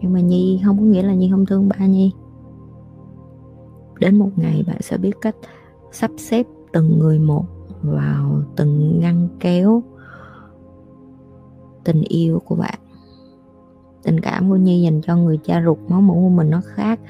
Nhưng 0.00 0.12
mà 0.12 0.20
Nhi 0.20 0.60
không 0.64 0.78
có 0.78 0.84
nghĩa 0.84 1.02
là 1.02 1.14
Nhi 1.14 1.30
không 1.30 1.46
thương 1.46 1.68
ba 1.68 1.86
Nhi. 1.86 2.12
Đến 4.00 4.18
một 4.18 4.30
ngày 4.36 4.64
bạn 4.66 4.76
sẽ 4.80 4.96
biết 4.96 5.12
cách 5.20 5.36
Sắp 5.92 6.10
xếp 6.18 6.46
từng 6.72 6.98
người 6.98 7.18
một 7.18 7.44
Vào 7.82 8.42
từng 8.56 9.00
ngăn 9.00 9.28
kéo 9.40 9.82
Tình 11.84 12.02
yêu 12.02 12.42
của 12.44 12.54
bạn. 12.54 12.78
Tình 14.02 14.20
cảm 14.20 14.48
của 14.48 14.56
Nhi 14.56 14.82
dành 14.82 15.00
cho 15.02 15.16
người 15.16 15.38
cha 15.44 15.62
ruột, 15.64 15.78
máu 15.88 16.00
mủ 16.00 16.14
của 16.14 16.28
mình 16.28 16.50
nó 16.50 16.60
khác 16.64 17.00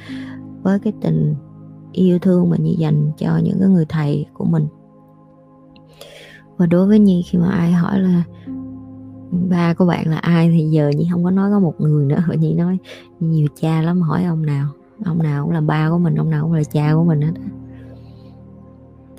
với 0.62 0.79
cái 0.79 0.93
tình 1.01 1.35
yêu 1.97 2.19
thương 2.19 2.51
mà 2.51 2.57
Nhi 2.57 2.75
dành 2.75 3.11
cho 3.19 3.39
những 3.45 3.59
cái 3.61 3.69
người 3.69 3.85
thầy 3.89 4.27
của 4.35 4.45
mình. 4.45 4.67
Và 6.57 6.67
đối 6.67 6.87
với 6.87 6.99
Nhi, 6.99 7.23
khi 7.27 7.39
mà 7.39 7.51
ai 7.51 7.73
hỏi 7.73 8.01
là 8.01 8.23
ba 9.51 9.75
của 9.75 9.87
bạn 9.87 10.09
là 10.09 10.17
ai 10.17 10.51
thì 10.51 10.67
giờ 10.71 10.89
Nhi 10.97 11.09
không 11.13 11.25
có 11.25 11.31
nói 11.31 11.51
có 11.51 11.59
một 11.59 11.75
người 11.79 12.07
nữa. 12.07 12.19
Nhi 12.39 12.55
nói 12.55 12.79
nhiều 13.21 13.49
cha 13.61 13.83
lắm, 13.83 14.01
hỏi 14.01 14.25
ông 14.25 14.47
nào 14.47 14.69
ông 15.05 15.23
nào 15.23 15.45
cũng 15.45 15.53
là 15.53 15.61
ba 15.61 15.91
của 15.91 15.99
mình, 15.99 16.15
ông 16.15 16.31
nào 16.31 16.43
cũng 16.43 16.53
là 16.53 16.65
cha 16.65 16.95
của 16.95 17.05
mình 17.05 17.21
hết 17.21 17.33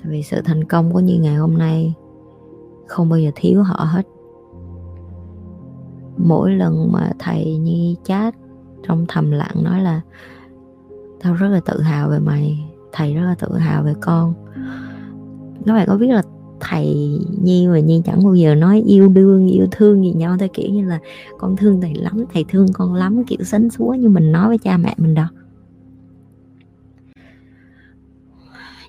tại 0.02 0.12
vì 0.12 0.22
sự 0.22 0.40
thành 0.44 0.64
công 0.64 0.92
của 0.92 1.00
Nhi 1.00 1.18
ngày 1.18 1.34
hôm 1.34 1.58
nay 1.58 1.94
không 2.86 3.08
bao 3.08 3.18
giờ 3.18 3.30
thiếu 3.34 3.62
họ 3.62 3.84
hết. 3.84 4.06
Mỗi 6.16 6.50
lần 6.50 6.92
mà 6.92 7.12
thầy 7.18 7.56
nhi 7.56 7.96
chat 8.04 8.34
trong 8.82 9.04
thầm 9.08 9.30
lặng 9.30 9.64
nói 9.64 9.80
là, 9.82 10.00
tao 11.20 11.34
rất 11.34 11.48
là 11.48 11.60
tự 11.60 11.80
hào 11.80 12.08
về 12.10 12.18
mày 12.18 12.67
thầy 12.92 13.14
rất 13.14 13.22
là 13.22 13.34
tự 13.34 13.58
hào 13.58 13.82
về 13.82 13.94
con. 14.00 14.34
Các 15.66 15.72
bạn 15.74 15.86
có 15.88 15.96
biết 15.96 16.08
là 16.08 16.22
thầy 16.60 17.18
nhi 17.42 17.66
và 17.66 17.78
nhi 17.78 18.02
chẳng 18.04 18.24
bao 18.24 18.34
giờ 18.34 18.54
nói 18.54 18.82
yêu 18.86 19.08
đương, 19.08 19.46
yêu 19.48 19.66
thương 19.70 20.04
gì 20.04 20.12
nhau 20.12 20.36
theo 20.38 20.48
kiểu 20.54 20.70
như 20.70 20.88
là 20.88 21.00
con 21.38 21.56
thương 21.56 21.80
thầy 21.80 21.94
lắm, 21.94 22.24
thầy 22.32 22.44
thương 22.48 22.66
con 22.72 22.94
lắm 22.94 23.24
kiểu 23.24 23.38
sánh 23.44 23.70
súa 23.70 23.94
như 23.94 24.08
mình 24.08 24.32
nói 24.32 24.48
với 24.48 24.58
cha 24.58 24.76
mẹ 24.76 24.94
mình 24.98 25.14
đâu. 25.14 25.26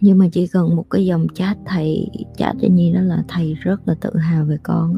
Nhưng 0.01 0.17
mà 0.17 0.27
chỉ 0.31 0.47
cần 0.47 0.75
một 0.75 0.89
cái 0.89 1.05
dòng 1.05 1.27
chat 1.33 1.57
thầy, 1.65 2.07
chat 2.38 2.55
cho 2.62 2.67
nhi 2.67 2.93
đó 2.93 3.01
là 3.01 3.23
thầy 3.27 3.53
rất 3.53 3.88
là 3.88 3.95
tự 4.01 4.17
hào 4.17 4.45
về 4.45 4.57
con 4.63 4.97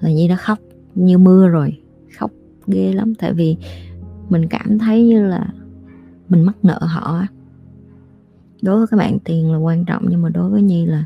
là 0.00 0.10
nhi 0.10 0.28
đã 0.28 0.36
khóc 0.36 0.58
như 0.94 1.18
mưa 1.18 1.48
rồi, 1.48 1.78
khóc 2.18 2.30
ghê 2.66 2.92
lắm. 2.92 3.14
Tại 3.14 3.32
vì 3.32 3.56
mình 4.28 4.46
cảm 4.50 4.78
thấy 4.78 5.06
như 5.06 5.26
là 5.26 5.48
mình 6.28 6.42
mắc 6.42 6.56
nợ 6.62 6.78
họ 6.80 7.22
đối 8.62 8.78
với 8.78 8.86
các 8.86 8.96
bạn, 8.96 9.18
tiền 9.24 9.52
là 9.52 9.58
quan 9.58 9.84
trọng, 9.84 10.06
nhưng 10.08 10.22
mà 10.22 10.28
đối 10.28 10.50
với 10.50 10.62
nhi 10.62 10.86
là 10.86 11.04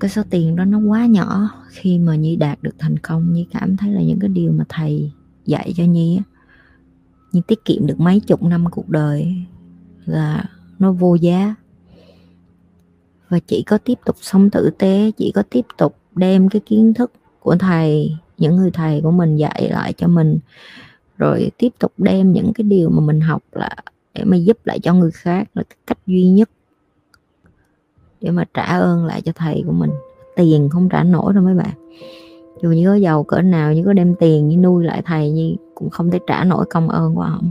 cái 0.00 0.10
số 0.10 0.22
tiền 0.30 0.56
đó 0.56 0.64
nó 0.64 0.78
quá 0.78 1.06
nhỏ. 1.06 1.50
Khi 1.70 1.98
mà 1.98 2.16
nhi 2.16 2.36
đạt 2.36 2.62
được 2.62 2.74
thành 2.78 2.98
công, 2.98 3.32
nhi 3.32 3.46
cảm 3.52 3.76
thấy 3.76 3.92
là 3.92 4.02
những 4.02 4.18
cái 4.18 4.28
điều 4.28 4.52
mà 4.52 4.64
thầy 4.68 5.12
dạy 5.46 5.72
cho 5.76 5.84
nhi 5.84 6.20
nhi 7.32 7.42
tiết 7.46 7.64
kiệm 7.64 7.86
được 7.86 8.00
mấy 8.00 8.20
chục 8.20 8.42
năm 8.42 8.64
cuộc 8.70 8.88
đời 8.88 9.36
là 10.04 10.44
nó 10.78 10.92
vô 10.92 11.14
giá. 11.14 11.54
Và 13.28 13.38
chỉ 13.38 13.62
có 13.62 13.78
tiếp 13.78 13.98
tục 14.04 14.16
sống 14.20 14.50
tử 14.50 14.70
tế, 14.78 15.10
chỉ 15.16 15.32
có 15.34 15.42
tiếp 15.50 15.66
tục 15.78 15.96
đem 16.14 16.48
cái 16.48 16.62
kiến 16.66 16.94
thức 16.94 17.12
của 17.40 17.56
thầy, 17.56 18.16
những 18.38 18.56
người 18.56 18.70
thầy 18.70 19.00
của 19.00 19.10
mình 19.10 19.36
dạy 19.36 19.68
lại 19.70 19.92
cho 19.92 20.08
mình, 20.08 20.38
rồi 21.18 21.50
tiếp 21.58 21.68
tục 21.78 21.92
đem 21.98 22.32
những 22.32 22.52
cái 22.52 22.64
điều 22.64 22.90
mà 22.90 23.00
mình 23.00 23.20
học 23.20 23.42
là 23.52 23.76
để 24.14 24.24
mà 24.24 24.36
giúp 24.36 24.58
lại 24.64 24.78
cho 24.78 24.94
người 24.94 25.10
khác 25.10 25.48
là 25.54 25.62
cái 25.62 25.76
cách 25.86 25.98
duy 26.06 26.28
nhất 26.28 26.50
để 28.20 28.30
mà 28.30 28.44
trả 28.54 28.62
ơn 28.62 29.04
lại 29.04 29.20
cho 29.20 29.32
thầy 29.34 29.62
của 29.66 29.72
mình. 29.72 29.90
Tiền 30.36 30.68
không 30.68 30.88
trả 30.88 31.02
nổi 31.02 31.32
đâu 31.32 31.44
mấy 31.44 31.54
bạn. 31.54 31.74
Dù 32.62 32.70
như 32.70 32.86
có 32.88 32.94
giàu 32.94 33.24
cỡ 33.24 33.42
nào, 33.42 33.72
như 33.72 33.82
có 33.84 33.92
đem 33.92 34.14
tiền 34.14 34.48
như 34.48 34.56
nuôi 34.56 34.84
lại 34.84 35.02
thầy 35.04 35.30
như 35.30 35.54
cũng 35.74 35.90
không 35.90 36.10
thể 36.10 36.18
trả 36.26 36.44
nổi 36.44 36.64
công 36.70 36.88
ơn 36.88 37.14
của 37.14 37.22
ông. 37.22 37.50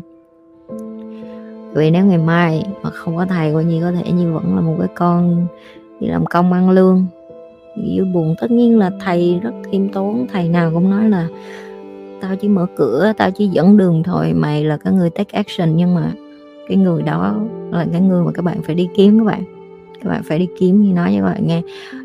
Vì 1.73 1.91
nếu 1.91 2.05
ngày 2.05 2.17
mai 2.17 2.63
mà 2.81 2.89
không 2.89 3.17
có 3.17 3.25
thầy, 3.25 3.53
coi 3.53 3.65
như 3.65 3.81
có 3.81 3.91
thể 3.91 4.11
như 4.11 4.33
vẫn 4.33 4.55
là 4.55 4.61
một 4.61 4.75
cái 4.79 4.87
con 4.95 5.47
đi 5.99 6.07
làm 6.07 6.25
công 6.25 6.53
ăn 6.53 6.69
lương. 6.69 7.05
Yêu 7.85 8.05
buồn, 8.13 8.35
tất 8.41 8.51
nhiên 8.51 8.79
là 8.79 8.91
thầy 8.99 9.39
rất 9.43 9.53
khiêm 9.71 9.89
tốn, 9.89 10.27
thầy 10.33 10.49
nào 10.49 10.71
cũng 10.73 10.89
nói 10.89 11.09
là 11.09 11.27
tao 12.21 12.35
chỉ 12.35 12.47
mở 12.47 12.65
cửa, 12.75 13.13
tao 13.17 13.31
chỉ 13.31 13.47
dẫn 13.47 13.77
đường 13.77 14.03
thôi, 14.03 14.33
mày 14.33 14.63
là 14.63 14.77
cái 14.77 14.93
người 14.93 15.09
take 15.09 15.37
action 15.37 15.75
nhưng 15.75 15.95
mà 15.95 16.11
cái 16.67 16.77
người 16.77 17.01
đó 17.01 17.35
là 17.71 17.85
cái 17.91 18.01
người 18.01 18.23
mà 18.23 18.31
các 18.31 18.45
bạn 18.45 18.61
phải 18.63 18.75
đi 18.75 18.89
kiếm 18.95 19.19
các 19.19 19.25
bạn. 19.25 19.43
Các 20.01 20.09
bạn 20.09 20.21
phải 20.23 20.39
đi 20.39 20.47
kiếm 20.59 20.83
như 20.83 20.93
nói 20.93 21.13
cho 21.15 21.25
các 21.25 21.33
bạn 21.33 21.47
nghe, 21.47 21.61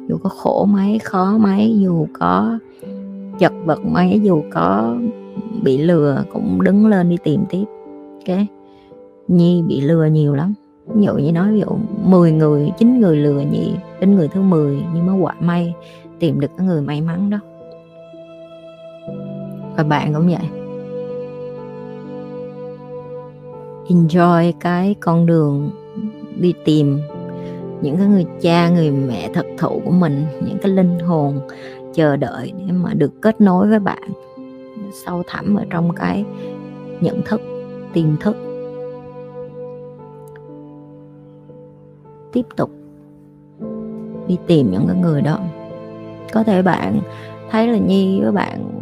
dù 0.09 0.17
có 0.23 0.31
khổ 0.31 0.65
mấy, 0.65 0.99
khó 0.99 1.39
mấy, 1.39 1.79
dù 1.79 2.07
có 2.13 2.59
chật 3.39 3.53
vật 3.65 3.79
mấy, 3.85 4.21
dù 4.23 4.43
có 4.51 4.97
bị 5.63 5.79
lừa 5.79 6.25
cũng 6.33 6.63
đứng 6.63 6.87
lên 6.87 7.09
đi 7.09 7.17
tìm 7.25 7.45
tiếp, 7.51 7.65
ok? 8.27 8.39
Nhi 9.29 9.63
bị 9.69 9.81
lừa 9.81 10.07
nhiều 10.07 10.35
lắm. 10.35 10.55
Ví 10.87 11.07
dụ 11.07 11.15
như 11.15 11.33
nói, 11.33 11.53
ví 11.53 11.61
dụ 11.61 11.77
10 12.05 12.33
người 12.33 12.71
9 12.79 13.01
người 13.01 13.17
lừa 13.17 13.41
nhị 13.41 13.73
đến 14.01 14.15
người 14.15 14.29
thứ 14.29 14.41
10 14.41 14.83
nhưng 14.95 15.07
mới 15.07 15.17
quả 15.21 15.35
may 15.41 15.75
tìm 16.19 16.41
được 16.41 16.51
cái 16.57 16.67
người 16.67 16.83
may 16.83 17.01
mắn 17.01 17.31
đó. 17.31 17.39
Và 19.77 19.85
bạn 19.85 20.15
cũng 20.15 20.27
vậy. 20.27 20.58
Enjoy 23.89 24.53
cái 24.61 24.95
con 25.01 25.27
đường 25.27 25.71
đi 26.37 26.55
tìm 26.65 27.01
những 27.81 27.97
cái 27.97 28.07
người 28.07 28.27
cha, 28.41 28.69
người 28.69 28.91
mẹ 28.91 29.31
thật 29.35 29.47
thụ 29.59 29.81
của 29.85 29.91
mình, 29.91 30.27
những 30.45 30.59
cái 30.63 30.73
linh 30.73 30.99
hồn 30.99 31.41
chờ 31.95 32.17
đợi 32.17 32.53
để 32.67 32.73
mà 32.73 32.95
được 32.95 33.23
kết 33.23 33.41
nối 33.41 33.69
với 33.69 33.79
bạn. 33.79 34.09
Sâu 34.93 35.23
thẳm 35.27 35.55
ở 35.55 35.65
trong 35.71 35.95
cái 35.95 36.25
nhận 37.01 37.23
thức, 37.23 37.41
tiềm 37.93 38.17
thức. 38.21 38.37
Tiếp 42.33 42.47
tục 42.57 42.71
đi 44.27 44.39
tìm 44.47 44.71
những 44.71 44.87
cái 44.89 44.97
người 44.97 45.23
đó. 45.23 45.39
Có 46.33 46.43
thể 46.43 46.63
bạn 46.63 47.01
thấy 47.51 47.69
là 47.69 47.79
nhi 47.79 48.21
với 48.21 48.33
bạn 48.33 48.81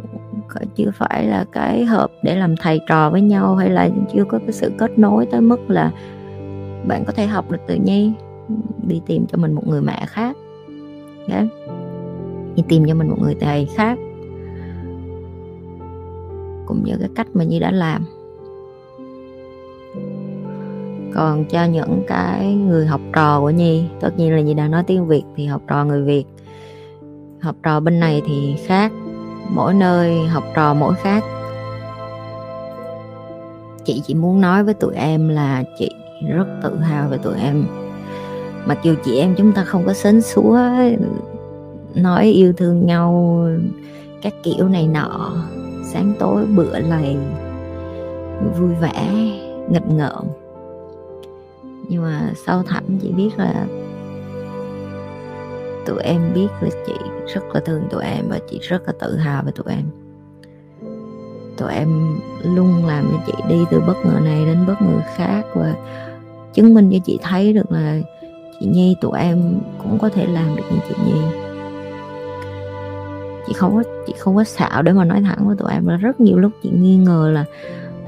chưa 0.74 0.90
phải 0.94 1.26
là 1.26 1.44
cái 1.52 1.84
hợp 1.84 2.10
để 2.22 2.36
làm 2.36 2.56
thầy 2.56 2.80
trò 2.88 3.10
với 3.10 3.20
nhau 3.20 3.56
hay 3.56 3.70
là 3.70 3.88
chưa 4.14 4.24
có 4.28 4.38
cái 4.38 4.52
sự 4.52 4.72
kết 4.78 4.98
nối 4.98 5.26
tới 5.26 5.40
mức 5.40 5.70
là 5.70 5.92
bạn 6.86 7.04
có 7.06 7.12
thể 7.12 7.26
học 7.26 7.50
được 7.50 7.58
tự 7.66 7.74
nhi 7.74 8.12
đi 8.86 9.00
tìm 9.06 9.26
cho 9.26 9.38
mình 9.38 9.52
một 9.52 9.66
người 9.66 9.82
mẹ 9.82 10.06
khác. 10.06 10.36
Đấy. 11.28 11.48
đi 12.54 12.62
tìm 12.68 12.84
cho 12.88 12.94
mình 12.94 13.08
một 13.08 13.16
người 13.22 13.34
thầy 13.40 13.66
khác. 13.74 13.98
Cũng 16.66 16.84
như 16.84 16.96
cái 17.00 17.08
cách 17.14 17.26
mà 17.34 17.44
Nhi 17.44 17.58
đã 17.58 17.70
làm. 17.70 18.04
Còn 21.14 21.44
cho 21.44 21.64
những 21.64 22.02
cái 22.08 22.54
người 22.54 22.86
học 22.86 23.00
trò 23.12 23.40
của 23.40 23.50
Nhi, 23.50 23.84
tất 24.00 24.10
nhiên 24.18 24.32
là 24.32 24.40
Nhi 24.40 24.54
đã 24.54 24.68
nói 24.68 24.84
tiếng 24.86 25.06
Việt 25.06 25.22
thì 25.36 25.46
học 25.46 25.62
trò 25.68 25.84
người 25.84 26.02
Việt. 26.02 26.24
Học 27.40 27.56
trò 27.62 27.80
bên 27.80 28.00
này 28.00 28.22
thì 28.26 28.56
khác 28.66 28.92
mỗi 29.50 29.74
nơi 29.74 30.26
học 30.26 30.44
trò 30.54 30.74
mỗi 30.74 30.94
khác. 30.94 31.24
Chị 33.84 34.02
chỉ 34.06 34.14
muốn 34.14 34.40
nói 34.40 34.64
với 34.64 34.74
tụi 34.74 34.94
em 34.94 35.28
là 35.28 35.64
chị 35.78 35.90
rất 36.28 36.46
tự 36.62 36.78
hào 36.78 37.08
về 37.08 37.18
tụi 37.18 37.34
em. 37.40 37.64
Mặc 38.66 38.78
dù 38.82 38.94
chị 39.04 39.18
em 39.18 39.34
chúng 39.34 39.52
ta 39.52 39.64
không 39.64 39.86
có 39.86 39.92
sến 39.92 40.22
súa 40.22 40.58
nói 41.94 42.24
yêu 42.24 42.52
thương 42.56 42.86
nhau, 42.86 43.42
các 44.22 44.34
kiểu 44.42 44.68
này 44.68 44.86
nọ, 44.86 45.32
sáng 45.84 46.12
tối 46.18 46.46
bữa 46.46 46.78
lầy, 46.78 47.16
vui 48.58 48.74
vẻ, 48.80 49.10
nghịch 49.70 49.88
ngợm. 49.88 50.24
Nhưng 51.88 52.02
mà 52.02 52.32
sâu 52.46 52.62
thẳm 52.62 52.84
chị 53.02 53.12
biết 53.12 53.30
là 53.36 53.66
tụi 55.86 56.02
em 56.02 56.20
biết 56.34 56.48
là 56.60 56.68
chị 56.86 56.94
rất 57.34 57.44
là 57.54 57.60
thương 57.60 57.82
tụi 57.90 58.04
em 58.04 58.28
và 58.28 58.38
chị 58.50 58.58
rất 58.62 58.82
là 58.86 58.92
tự 59.00 59.16
hào 59.16 59.42
về 59.42 59.52
tụi 59.52 59.74
em. 59.74 59.84
Tụi 61.56 61.72
em 61.72 62.18
luôn 62.44 62.86
làm 62.86 63.04
cho 63.12 63.18
chị 63.26 63.32
đi 63.48 63.64
từ 63.70 63.80
bất 63.80 63.96
ngờ 64.04 64.20
này 64.24 64.44
đến 64.44 64.66
bất 64.66 64.82
ngờ 64.82 65.00
khác 65.14 65.42
và 65.54 65.74
chứng 66.54 66.74
minh 66.74 66.90
cho 66.92 66.98
chị 67.04 67.18
thấy 67.22 67.52
được 67.52 67.72
là 67.72 67.98
chị 68.60 68.66
Nhi 68.66 68.96
tụi 69.00 69.18
em 69.18 69.60
cũng 69.78 69.98
có 69.98 70.08
thể 70.08 70.26
làm 70.26 70.56
được 70.56 70.62
như 70.70 70.78
chị 70.88 70.94
Nhi. 71.06 71.20
Chị 73.46 73.52
không 73.52 73.76
có, 73.76 73.82
chị 74.06 74.14
không 74.18 74.36
có 74.36 74.44
xạo 74.44 74.82
để 74.82 74.92
mà 74.92 75.04
nói 75.04 75.22
thẳng 75.22 75.46
với 75.46 75.56
tụi 75.56 75.72
em 75.72 75.86
là 75.86 75.96
rất 75.96 76.20
nhiều 76.20 76.38
lúc 76.38 76.52
chị 76.62 76.70
nghi 76.70 76.96
ngờ 76.96 77.30
là 77.34 77.44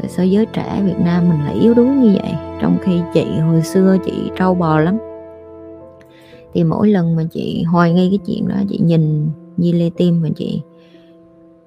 tại 0.00 0.08
sao 0.08 0.26
giới 0.26 0.46
trẻ 0.46 0.82
Việt 0.84 0.98
Nam 1.04 1.28
mình 1.28 1.44
lại 1.44 1.54
yếu 1.54 1.74
đuối 1.74 1.86
như 1.86 2.16
vậy, 2.22 2.32
trong 2.60 2.78
khi 2.82 3.00
chị 3.14 3.38
hồi 3.38 3.62
xưa 3.62 3.96
chị 4.04 4.30
trâu 4.36 4.54
bò 4.54 4.80
lắm 4.80 4.98
thì 6.52 6.64
mỗi 6.64 6.88
lần 6.88 7.16
mà 7.16 7.24
chị 7.30 7.62
hoài 7.62 7.92
nghi 7.92 8.08
cái 8.10 8.18
chuyện 8.26 8.48
đó, 8.48 8.56
chị 8.68 8.78
nhìn 8.78 9.30
Nhi 9.56 9.72
Lê 9.72 9.90
Tim 9.96 10.22
mà 10.22 10.28
chị 10.36 10.62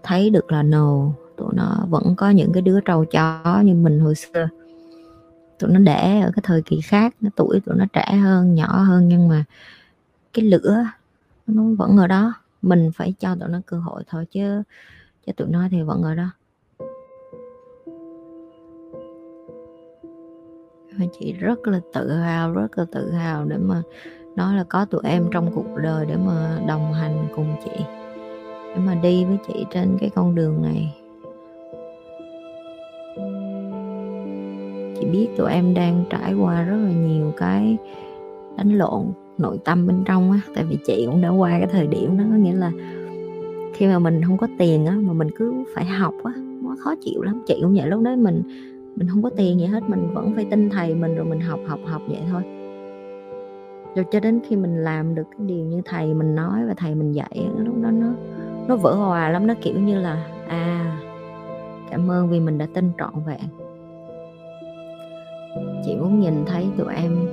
thấy 0.03 0.29
được 0.29 0.51
là 0.51 0.63
no, 0.63 1.07
tụi 1.37 1.49
nó 1.53 1.85
vẫn 1.89 2.15
có 2.17 2.29
những 2.29 2.53
cái 2.53 2.61
đứa 2.61 2.79
trâu 2.79 3.05
chó 3.05 3.61
như 3.63 3.73
mình 3.73 3.99
hồi 3.99 4.15
xưa. 4.15 4.49
Tụi 5.59 5.71
nó 5.71 5.79
đẻ 5.79 6.21
ở 6.21 6.31
cái 6.35 6.43
thời 6.43 6.61
kỳ 6.61 6.81
khác 6.81 7.15
nó 7.21 7.29
tuổi 7.35 7.59
tụi 7.59 7.75
nó 7.75 7.85
trẻ 7.93 8.15
hơn, 8.15 8.55
nhỏ 8.55 8.81
hơn, 8.81 9.07
nhưng 9.07 9.27
mà 9.27 9.43
cái 10.33 10.45
lửa 10.45 10.85
nó 11.47 11.63
vẫn 11.77 11.97
ở 11.97 12.07
đó. 12.07 12.33
Mình 12.61 12.91
phải 12.95 13.13
cho 13.19 13.35
tụi 13.35 13.49
nó 13.49 13.61
cơ 13.65 13.77
hội 13.77 14.03
thôi 14.07 14.25
chứ 14.31 14.63
cho 15.27 15.33
tụi 15.37 15.47
nó 15.47 15.67
thì 15.71 15.81
vẫn 15.81 16.01
ở 16.01 16.15
đó. 16.15 16.31
Và 20.99 21.05
chị 21.19 21.33
rất 21.33 21.67
là 21.67 21.79
tự 21.93 22.09
hào, 22.09 22.53
rất 22.53 22.77
là 22.77 22.85
tự 22.91 23.11
hào 23.11 23.45
để 23.45 23.57
mà 23.57 23.81
nói 24.35 24.55
là 24.55 24.63
có 24.63 24.85
tụi 24.85 25.01
em 25.03 25.25
trong 25.31 25.51
cuộc 25.55 25.75
đời 25.83 26.05
để 26.05 26.15
mà 26.25 26.59
đồng 26.67 26.93
hành 26.93 27.27
cùng 27.35 27.55
chị, 27.63 27.83
để 28.75 28.81
mà 28.85 28.95
đi 28.95 29.25
với 29.25 29.37
chị 29.47 29.65
trên 29.73 29.97
cái 29.99 30.09
con 30.09 30.35
đường 30.35 30.61
này. 30.61 30.95
Chị 34.99 35.05
biết 35.05 35.27
tụi 35.37 35.51
em 35.51 35.73
đang 35.73 36.03
trải 36.09 36.33
qua 36.33 36.63
rất 36.63 36.77
là 36.77 36.91
nhiều 36.91 37.33
cái 37.37 37.77
đánh 38.57 38.77
lộn 38.77 39.05
nội 39.37 39.59
tâm 39.65 39.87
bên 39.87 40.03
trong 40.05 40.31
á, 40.31 40.39
tại 40.55 40.63
vì 40.63 40.77
chị 40.85 41.05
cũng 41.05 41.21
đã 41.21 41.29
qua 41.29 41.49
cái 41.49 41.67
thời 41.71 41.87
điểm 41.87 42.17
đó, 42.17 42.23
có 42.31 42.35
nghĩa 42.35 42.53
là 42.53 42.71
khi 43.73 43.87
mà 43.87 43.99
mình 43.99 44.21
không 44.23 44.37
có 44.37 44.47
tiền 44.57 44.85
á, 44.85 44.95
mà 45.01 45.13
mình 45.13 45.29
cứ 45.35 45.53
phải 45.75 45.85
học 45.85 46.13
á, 46.23 46.31
nó 46.37 46.75
khó 46.79 46.95
chịu 47.01 47.21
lắm. 47.21 47.41
Chị 47.47 47.59
cũng 47.61 47.73
vậy, 47.75 47.87
lúc 47.87 48.01
đấy 48.01 48.15
mình 48.15 48.43
mình 48.95 49.07
không 49.07 49.23
có 49.23 49.29
tiền 49.29 49.59
gì 49.59 49.65
hết, 49.65 49.83
mình 49.87 50.13
vẫn 50.13 50.31
phải 50.35 50.45
tin 50.45 50.69
thầy 50.69 50.95
mình 50.95 51.15
rồi 51.15 51.25
mình 51.25 51.39
học 51.39 51.59
học 51.67 51.79
học 51.85 52.01
vậy 52.07 52.19
thôi 52.31 52.41
rồi 53.95 54.05
cho 54.11 54.19
đến 54.19 54.39
khi 54.47 54.55
mình 54.55 54.83
làm 54.83 55.15
được 55.15 55.23
cái 55.37 55.47
điều 55.47 55.65
như 55.65 55.81
thầy 55.85 56.13
mình 56.13 56.35
nói 56.35 56.65
và 56.67 56.73
thầy 56.77 56.95
mình 56.95 57.11
dạy 57.11 57.47
lúc 57.57 57.75
đó 57.83 57.91
nó 57.91 58.07
nó 58.67 58.75
vỡ 58.75 58.93
hòa 58.93 59.29
lắm, 59.29 59.47
nó 59.47 59.53
kiểu 59.61 59.79
như 59.79 59.99
là 59.99 60.27
à 60.47 60.97
cảm 61.89 62.11
ơn 62.11 62.29
vì 62.29 62.39
mình 62.39 62.57
đã 62.57 62.67
tin 62.73 62.91
trọn 62.97 63.13
vẹn. 63.25 63.39
Chị 65.85 65.95
muốn 65.95 66.19
nhìn 66.19 66.33
thấy 66.45 66.67
tụi 66.77 66.95
em 66.95 67.27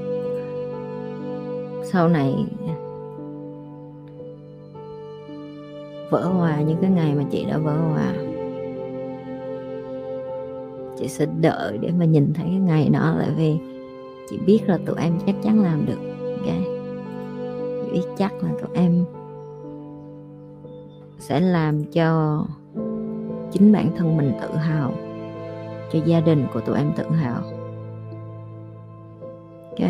sau 1.84 2.08
này 2.08 2.34
vỡ 6.10 6.24
hòa 6.24 6.60
những 6.60 6.78
cái 6.80 6.90
ngày 6.90 7.14
mà 7.14 7.24
chị 7.30 7.44
đã 7.44 7.58
vỡ 7.58 7.76
hòa. 7.76 8.12
Chị 10.98 11.08
sẽ 11.08 11.26
đợi 11.40 11.78
để 11.78 11.90
mà 11.98 12.04
nhìn 12.04 12.32
thấy 12.34 12.44
cái 12.44 12.60
ngày 12.60 12.88
đó, 12.92 13.14
tại 13.18 13.30
vì 13.36 13.56
chị 14.30 14.38
biết 14.46 14.60
là 14.66 14.78
tụi 14.86 14.96
em 15.00 15.12
chắc 15.26 15.34
chắn 15.42 15.62
làm 15.62 15.86
được 15.86 16.07
ok 16.38 16.54
chị 17.84 17.92
biết 17.92 18.06
chắc 18.18 18.32
là 18.42 18.50
tụi 18.60 18.70
em 18.74 19.04
sẽ 21.18 21.40
làm 21.40 21.84
cho 21.84 22.38
chính 23.52 23.72
bản 23.72 23.90
thân 23.96 24.16
mình 24.16 24.32
tự 24.42 24.56
hào, 24.56 24.92
cho 25.92 25.98
gia 26.04 26.20
đình 26.20 26.46
của 26.54 26.60
tụi 26.60 26.76
em 26.76 26.92
tự 26.96 27.04
hào. 27.10 27.42
Ok? 29.70 29.88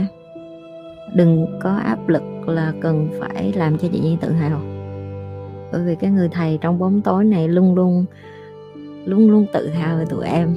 Đừng 1.15 1.47
có 1.63 1.71
áp 1.71 2.09
lực 2.09 2.23
là 2.47 2.73
cần 2.81 3.09
phải 3.21 3.53
làm 3.53 3.79
cho 3.79 3.89
chị 3.93 4.01
Nhi 4.01 4.17
tự 4.21 4.31
hào. 4.31 4.61
Bởi 5.73 5.83
vì 5.85 5.95
cái 5.95 6.11
người 6.11 6.29
thầy 6.29 6.59
trong 6.61 6.79
bóng 6.79 7.01
tối 7.01 7.25
này 7.25 7.49
luôn 7.49 7.75
luôn 7.75 8.05
luôn 9.05 9.31
luôn 9.31 9.47
tự 9.53 9.69
hào 9.69 9.99
về 9.99 10.05
tụi 10.05 10.27
em. 10.27 10.57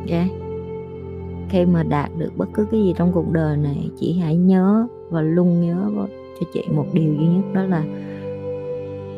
Ok? 0.00 0.26
Khi 1.48 1.66
mà 1.66 1.82
đạt 1.82 2.10
được 2.18 2.30
bất 2.36 2.48
cứ 2.54 2.66
cái 2.70 2.80
gì 2.80 2.94
trong 2.96 3.12
cuộc 3.12 3.30
đời 3.30 3.56
này, 3.56 3.90
chị 4.00 4.18
hãy 4.18 4.36
nhớ 4.36 4.86
và 5.14 5.20
luôn 5.20 5.60
nhớ 5.60 5.90
cho 6.40 6.46
chị 6.52 6.64
một 6.72 6.86
điều 6.92 7.14
duy 7.14 7.26
nhất, 7.26 7.44
đó 7.52 7.62
là 7.62 7.84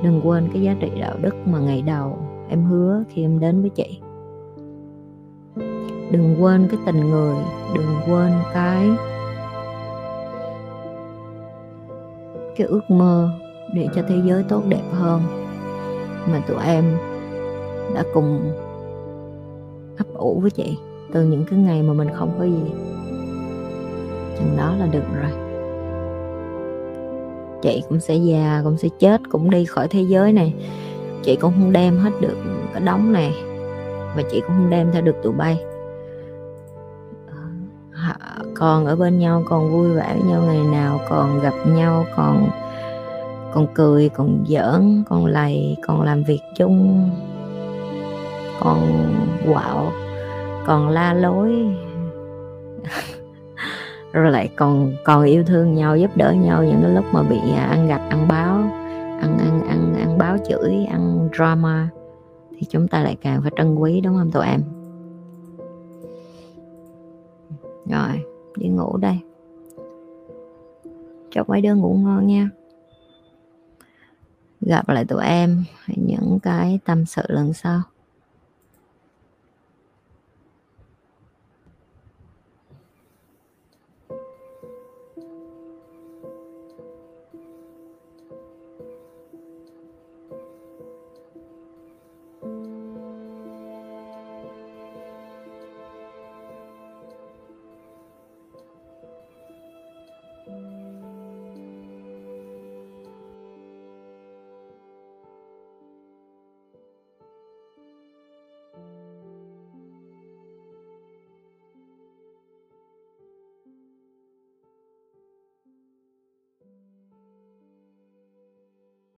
đừng 0.03 0.21
quên 0.25 0.49
cái 0.53 0.63
giá 0.63 0.77
trị 0.81 0.91
đạo 1.01 1.17
đức 1.23 1.35
mà 1.47 1.59
ngày 1.59 1.83
đầu 1.83 2.19
em 2.49 2.65
hứa 2.65 3.05
khi 3.09 3.23
em 3.23 3.41
đến 3.41 3.61
với 3.61 3.71
chị. 3.71 4.01
Đừng 6.11 6.37
quên 6.41 6.69
cái 6.71 6.81
tình 6.87 7.01
người, 7.11 7.37
đừng 7.75 7.97
quên 8.07 8.33
cái 8.55 8.89
cái 12.57 12.67
ước 12.67 12.91
mơ 12.91 13.31
để 13.75 13.89
cho 13.95 14.03
thế 14.09 14.17
giới 14.25 14.43
tốt 14.43 14.63
đẹp 14.69 14.83
hơn 14.93 15.23
mà 16.31 16.43
tụi 16.49 16.65
em 16.67 16.85
đã 17.95 18.05
cùng 18.15 18.53
ấp 19.99 20.15
ủ 20.15 20.41
với 20.41 20.51
chị 20.51 20.79
từ 21.13 21.25
những 21.25 21.45
cái 21.51 21.59
ngày 21.59 21.83
mà 21.83 21.93
mình 21.93 22.09
không 22.15 22.31
có 22.39 22.45
gì. 22.45 22.73
Chừng 24.39 24.57
đó 24.57 24.75
là 24.79 24.87
được 24.87 25.05
rồi 25.15 25.46
chị 27.67 27.83
cũng 27.89 28.01
sẽ 28.01 28.15
già, 28.15 28.61
cũng 28.65 28.77
sẽ 28.77 28.89
chết, 28.99 29.21
cũng 29.31 29.51
đi 29.51 29.65
khỏi 29.65 29.89
thế 29.89 30.03
giới 30.03 30.33
này. 30.33 30.55
Chị 31.23 31.37
cũng 31.37 31.53
không 31.53 31.73
đem 31.73 31.99
hết 31.99 32.11
được 32.21 32.37
cái 32.73 32.83
đống 32.83 33.13
này 33.13 33.35
và 34.17 34.23
chị 34.31 34.41
cũng 34.41 34.57
không 34.57 34.71
đem 34.71 34.93
theo 34.93 35.03
được 35.03 35.17
tụi 35.23 35.33
bay. 35.33 35.59
Ờ, 37.93 38.45
còn 38.55 38.87
ở 38.87 38.97
bên 38.97 39.19
nhau, 39.19 39.43
còn 39.49 39.73
vui 39.73 39.89
vẻ 39.93 40.17
với 40.19 40.33
nhau 40.33 40.43
ngày 40.43 40.61
nào, 40.73 41.01
còn 41.09 41.41
gặp 41.41 41.55
nhau, 41.67 42.07
còn 42.17 42.51
còn 43.55 43.67
cười, 43.75 44.09
còn 44.09 44.45
giỡn, 44.49 45.03
còn 45.09 45.27
lầy, 45.27 45.77
còn 45.87 46.03
làm 46.03 46.23
việc 46.23 46.41
chung, 46.57 47.11
còn 48.61 49.09
quạo, 49.53 49.93
còn 50.67 50.89
la 50.89 51.15
lối 51.15 51.67
rồi 54.23 54.33
lại 54.33 54.51
còn 54.57 54.93
còn 55.05 55.25
yêu 55.25 55.45
thương 55.45 55.75
nhau, 55.75 55.97
giúp 55.97 56.17
đỡ 56.17 56.33
nhau 56.33 56.65
những 56.65 56.83
cái 56.83 56.91
lúc 56.91 57.05
mà 57.13 57.23
bị 57.23 57.39
à, 57.57 57.65
ăn 57.65 57.89
gạch, 57.89 58.11
ăn 58.11 58.29
báo, 58.29 58.57
ăn 59.21 59.39
ăn 59.39 59.63
ăn 59.69 59.95
ăn 59.95 60.19
báo 60.19 60.37
chửi, 60.49 60.85
ăn 60.85 61.29
drama. 61.37 61.89
Thì 62.51 62.67
chúng 62.71 62.89
ta 62.89 63.03
lại 63.03 63.17
càng 63.21 63.43
phải 63.43 63.51
trân 63.57 63.75
quý, 63.75 64.01
đúng 64.01 64.17
không 64.17 64.31
tụi 64.31 64.47
em? 64.47 64.63
Rồi, 67.91 68.25
đi 68.57 68.69
ngủ 68.69 68.97
đây. 68.97 69.19
Chúc 71.31 71.49
mấy 71.49 71.61
đứa 71.61 71.75
ngủ 71.75 71.95
ngon 71.95 72.27
nha. 72.27 72.51
Gặp 74.61 74.89
lại 74.89 75.05
tụi 75.05 75.25
em, 75.25 75.65
những 75.97 76.39
cái 76.43 76.79
tâm 76.85 77.05
sự 77.05 77.23
lần 77.29 77.53
sau. 77.53 77.83